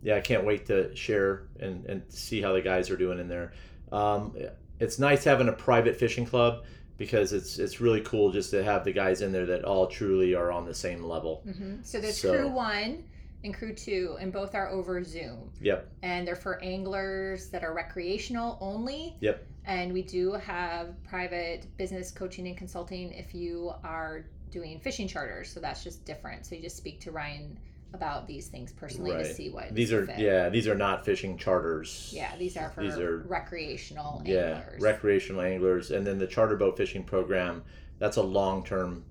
yeah, 0.02 0.16
I 0.16 0.20
can't 0.20 0.44
wait 0.44 0.66
to 0.66 0.94
share 0.96 1.48
and, 1.60 1.84
and 1.86 2.02
see 2.08 2.40
how 2.40 2.52
the 2.52 2.62
guys 2.62 2.90
are 2.90 2.96
doing 2.96 3.18
in 3.18 3.28
there. 3.28 3.52
Um, 3.92 4.34
it's 4.80 4.98
nice 4.98 5.24
having 5.24 5.48
a 5.48 5.52
private 5.52 5.96
fishing 5.96 6.24
club 6.26 6.64
because 6.98 7.32
it's 7.32 7.58
it's 7.58 7.80
really 7.80 8.00
cool 8.02 8.30
just 8.32 8.50
to 8.50 8.62
have 8.62 8.84
the 8.84 8.92
guys 8.92 9.22
in 9.22 9.32
there 9.32 9.46
that 9.46 9.64
all 9.64 9.86
truly 9.86 10.34
are 10.34 10.50
on 10.52 10.64
the 10.64 10.74
same 10.74 11.02
level. 11.02 11.42
hmm 11.44 11.76
So 11.82 12.00
there's 12.00 12.20
So- 12.20 12.32
crew 12.32 12.48
one 12.48 13.04
and 13.44 13.54
crew 13.54 13.72
two, 13.72 14.16
and 14.20 14.32
both 14.32 14.54
are 14.56 14.68
over 14.68 15.02
Zoom. 15.04 15.52
Yep. 15.60 15.88
And 16.02 16.26
they're 16.26 16.34
for 16.34 16.60
anglers 16.62 17.48
that 17.50 17.62
are 17.62 17.72
recreational 17.72 18.58
only. 18.60 19.16
Yep. 19.20 19.46
And 19.64 19.92
we 19.92 20.02
do 20.02 20.32
have 20.32 21.00
private 21.04 21.66
business 21.76 22.10
coaching 22.10 22.48
and 22.48 22.56
consulting 22.56 23.12
if 23.12 23.34
you 23.34 23.72
are 23.84 24.24
doing 24.50 24.80
fishing 24.80 25.06
charters. 25.06 25.50
So 25.52 25.60
that's 25.60 25.84
just 25.84 26.04
different. 26.04 26.46
So 26.46 26.54
you 26.56 26.62
just 26.62 26.76
speak 26.76 27.00
to 27.02 27.12
Ryan 27.12 27.58
about 27.94 28.26
these 28.26 28.48
things 28.48 28.70
personally 28.72 29.12
to 29.12 29.16
Right. 29.18 29.26
see 29.26 29.48
what 29.50 29.74
These 29.74 29.92
are 29.92 30.04
fit. 30.06 30.18
yeah, 30.18 30.48
these 30.50 30.68
are 30.68 30.74
not 30.74 31.04
fishing 31.06 31.38
charters. 31.38 32.10
Yeah, 32.14 32.36
these 32.36 32.56
are 32.56 32.68
for 32.70 32.82
These 32.82 32.98
are- 32.98 33.18
recreational 33.26 34.22
yeah 34.26 34.60
anglers. 34.60 34.82
recreational 34.82 35.40
anglers 35.42 35.90
and 35.90 36.06
then 36.06 36.18
the 36.18 36.26
charter 36.26 36.56
boat 36.56 36.76
fishing 36.76 37.02
program 37.04 37.64
that's 37.98 38.16
a 38.18 38.22
long-term 38.22 39.04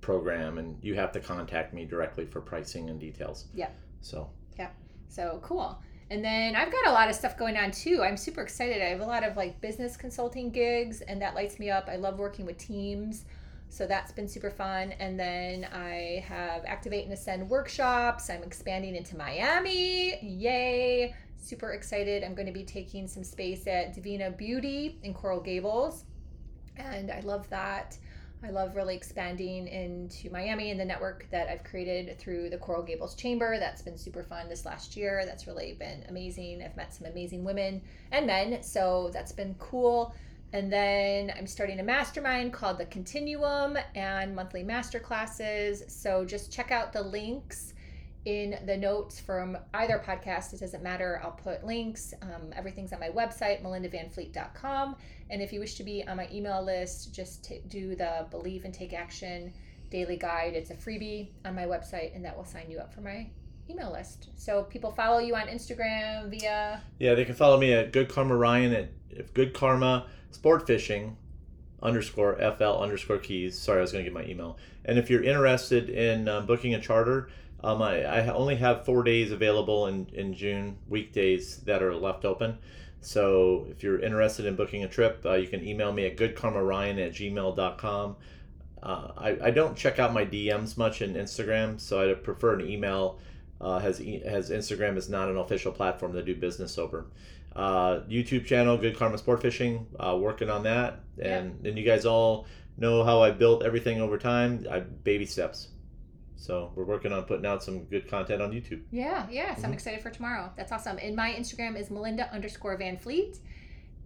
program 0.00 0.58
and 0.58 0.76
you 0.82 0.94
have 0.94 1.12
to 1.12 1.20
contact 1.20 1.72
me 1.72 1.84
directly 1.84 2.26
for 2.26 2.40
pricing 2.40 2.90
and 2.90 2.98
details 3.00 3.46
Yeah. 3.54 3.70
so 4.00 4.28
Yeah. 4.58 4.70
So 5.08 5.38
cool. 5.42 5.78
And 6.10 6.22
then 6.24 6.54
I've 6.56 6.70
got 6.70 6.86
a 6.86 6.92
lot 6.92 7.08
of 7.08 7.14
stuff 7.14 7.36
going 7.38 7.56
on 7.56 7.70
too. 7.70 8.02
I'm 8.02 8.16
super 8.16 8.42
excited. 8.42 8.82
I 8.82 8.86
have 8.86 9.00
a 9.00 9.06
lot 9.06 9.22
of 9.24 9.36
like 9.36 9.60
business 9.60 9.96
consulting 9.96 10.50
gigs, 10.50 11.00
and 11.00 11.22
that 11.22 11.34
lights 11.34 11.58
me 11.58 11.70
up. 11.70 11.88
I 11.88 11.96
love 11.96 12.18
working 12.18 12.44
with 12.44 12.58
teams. 12.58 13.24
So 13.74 13.88
that's 13.88 14.12
been 14.12 14.28
super 14.28 14.50
fun. 14.50 14.92
And 15.00 15.18
then 15.18 15.66
I 15.72 16.24
have 16.28 16.64
Activate 16.64 17.06
and 17.06 17.12
Ascend 17.12 17.50
workshops. 17.50 18.30
I'm 18.30 18.44
expanding 18.44 18.94
into 18.94 19.16
Miami. 19.16 20.16
Yay! 20.22 21.12
Super 21.36 21.72
excited. 21.72 22.22
I'm 22.22 22.36
going 22.36 22.46
to 22.46 22.52
be 22.52 22.62
taking 22.62 23.08
some 23.08 23.24
space 23.24 23.66
at 23.66 23.92
Divina 23.92 24.30
Beauty 24.30 25.00
in 25.02 25.12
Coral 25.12 25.40
Gables. 25.40 26.04
And 26.76 27.10
I 27.10 27.18
love 27.20 27.50
that. 27.50 27.98
I 28.44 28.50
love 28.50 28.76
really 28.76 28.94
expanding 28.94 29.66
into 29.66 30.30
Miami 30.30 30.70
and 30.70 30.78
the 30.78 30.84
network 30.84 31.26
that 31.32 31.48
I've 31.48 31.64
created 31.64 32.16
through 32.16 32.50
the 32.50 32.58
Coral 32.58 32.84
Gables 32.84 33.16
Chamber. 33.16 33.58
That's 33.58 33.82
been 33.82 33.98
super 33.98 34.22
fun 34.22 34.48
this 34.48 34.64
last 34.64 34.96
year. 34.96 35.24
That's 35.26 35.48
really 35.48 35.74
been 35.80 36.04
amazing. 36.08 36.62
I've 36.62 36.76
met 36.76 36.94
some 36.94 37.08
amazing 37.08 37.42
women 37.42 37.82
and 38.12 38.24
men, 38.24 38.62
so 38.62 39.10
that's 39.12 39.32
been 39.32 39.56
cool. 39.58 40.14
And 40.54 40.72
then 40.72 41.32
I'm 41.36 41.48
starting 41.48 41.80
a 41.80 41.82
mastermind 41.82 42.52
called 42.52 42.78
The 42.78 42.86
Continuum 42.86 43.76
and 43.96 44.36
monthly 44.36 44.62
master 44.62 45.00
classes. 45.00 45.82
So 45.88 46.24
just 46.24 46.52
check 46.52 46.70
out 46.70 46.92
the 46.92 47.02
links 47.02 47.74
in 48.24 48.60
the 48.64 48.76
notes 48.76 49.18
from 49.18 49.58
either 49.74 50.00
podcast. 50.06 50.54
It 50.54 50.60
doesn't 50.60 50.80
matter. 50.80 51.20
I'll 51.24 51.32
put 51.32 51.64
links. 51.64 52.14
Um, 52.22 52.52
everything's 52.54 52.92
on 52.92 53.00
my 53.00 53.08
website, 53.08 53.64
melindavanfleet.com. 53.64 54.94
And 55.28 55.42
if 55.42 55.52
you 55.52 55.58
wish 55.58 55.74
to 55.74 55.82
be 55.82 56.06
on 56.06 56.18
my 56.18 56.28
email 56.32 56.62
list, 56.64 57.12
just 57.12 57.44
t- 57.44 57.62
do 57.66 57.96
the 57.96 58.28
Believe 58.30 58.64
and 58.64 58.72
Take 58.72 58.92
Action 58.92 59.52
daily 59.90 60.16
guide. 60.16 60.54
It's 60.54 60.70
a 60.70 60.74
freebie 60.76 61.30
on 61.44 61.56
my 61.56 61.64
website, 61.64 62.14
and 62.14 62.24
that 62.24 62.36
will 62.36 62.44
sign 62.44 62.70
you 62.70 62.78
up 62.78 62.94
for 62.94 63.00
my 63.00 63.26
email 63.68 63.90
list. 63.92 64.28
So 64.36 64.64
people 64.64 64.90
follow 64.92 65.18
you 65.18 65.34
on 65.34 65.46
Instagram 65.48 66.30
via. 66.30 66.82
yeah 66.98 67.14
they 67.14 67.24
can 67.24 67.34
follow 67.34 67.58
me 67.58 67.72
at 67.72 67.92
good 67.92 68.08
karma 68.08 68.36
ryan 68.36 68.72
at 68.72 69.34
good 69.34 69.54
karma 69.54 70.06
sport 70.30 70.66
fishing 70.66 71.16
underscore 71.82 72.36
fl 72.56 72.64
underscore 72.64 73.18
keys 73.18 73.58
sorry 73.58 73.78
i 73.78 73.80
was 73.82 73.92
going 73.92 74.04
to 74.04 74.10
get 74.10 74.14
my 74.14 74.24
email 74.28 74.56
and 74.84 74.98
if 74.98 75.08
you're 75.10 75.22
interested 75.22 75.88
in 75.90 76.28
um, 76.28 76.46
booking 76.46 76.74
a 76.74 76.80
charter 76.80 77.28
um, 77.62 77.80
I, 77.80 78.02
I 78.04 78.28
only 78.28 78.56
have 78.56 78.84
four 78.84 79.02
days 79.02 79.32
available 79.32 79.86
in, 79.86 80.06
in 80.12 80.34
june 80.34 80.76
weekdays 80.88 81.58
that 81.58 81.82
are 81.82 81.94
left 81.94 82.24
open 82.24 82.58
so 83.00 83.66
if 83.70 83.82
you're 83.82 84.00
interested 84.00 84.46
in 84.46 84.56
booking 84.56 84.84
a 84.84 84.88
trip 84.88 85.22
uh, 85.26 85.34
you 85.34 85.46
can 85.46 85.66
email 85.66 85.92
me 85.92 86.06
at 86.06 86.16
goodkarmaryan 86.16 87.04
at 87.04 87.12
gmail.com 87.12 88.16
uh, 88.82 89.08
I, 89.16 89.38
I 89.44 89.50
don't 89.50 89.76
check 89.76 89.98
out 89.98 90.12
my 90.12 90.24
dms 90.24 90.76
much 90.76 91.00
in 91.02 91.14
instagram 91.14 91.78
so 91.78 92.10
i 92.10 92.14
prefer 92.14 92.54
an 92.54 92.66
email 92.68 93.18
uh, 93.64 93.78
has 93.80 93.98
has 93.98 94.50
instagram 94.50 94.96
is 94.96 95.08
not 95.08 95.28
an 95.28 95.36
official 95.38 95.72
platform 95.72 96.12
to 96.12 96.22
do 96.22 96.34
business 96.36 96.78
over 96.78 97.06
uh, 97.56 98.00
YouTube 98.08 98.44
channel, 98.46 98.76
Good 98.76 98.96
Karma 98.98 99.16
Sport 99.16 99.40
Fishing, 99.40 99.86
uh, 100.00 100.16
working 100.20 100.50
on 100.50 100.64
that. 100.64 101.00
And 101.20 101.56
then 101.62 101.76
you 101.76 101.84
guys 101.84 102.04
all 102.04 102.46
know 102.76 103.04
how 103.04 103.22
I 103.22 103.30
built 103.30 103.62
everything 103.62 104.00
over 104.00 104.18
time. 104.18 104.66
I 104.68 104.80
baby 104.80 105.24
steps. 105.24 105.68
So 106.36 106.72
we're 106.74 106.82
working 106.84 107.12
on 107.12 107.22
putting 107.30 107.46
out 107.46 107.62
some 107.62 107.84
good 107.84 108.08
content 108.08 108.42
on 108.42 108.50
YouTube. 108.50 108.82
Yeah, 108.90 109.28
yeah. 109.30 109.54
So 109.54 109.62
I'm 109.66 109.70
Mhm. 109.70 109.74
excited 109.74 110.02
for 110.02 110.10
tomorrow. 110.10 110.50
That's 110.56 110.72
awesome. 110.72 110.98
And 111.00 111.14
my 111.14 111.30
Instagram 111.32 111.78
is 111.78 111.92
Melinda 111.92 112.28
underscore 112.34 112.76
Van 112.76 112.96
Fleet. 112.98 113.38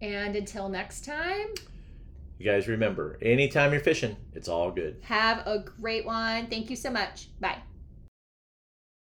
And 0.03 0.37
until 0.37 0.69
next 0.69 1.07
time, 1.07 1.49
You 2.39 2.45
guys 2.45 2.69
remember, 2.69 3.19
anytime 3.23 3.73
you're 3.73 3.81
fishing, 3.81 4.15
it's 4.35 4.47
all 4.49 4.71
good. 4.71 4.99
have 5.05 5.39
a 5.47 5.59
great 5.81 6.05
one. 6.05 6.49
Thank 6.49 6.69
you 6.71 6.77
so 6.77 6.91
much. 6.91 7.29
Bye. 7.41 7.59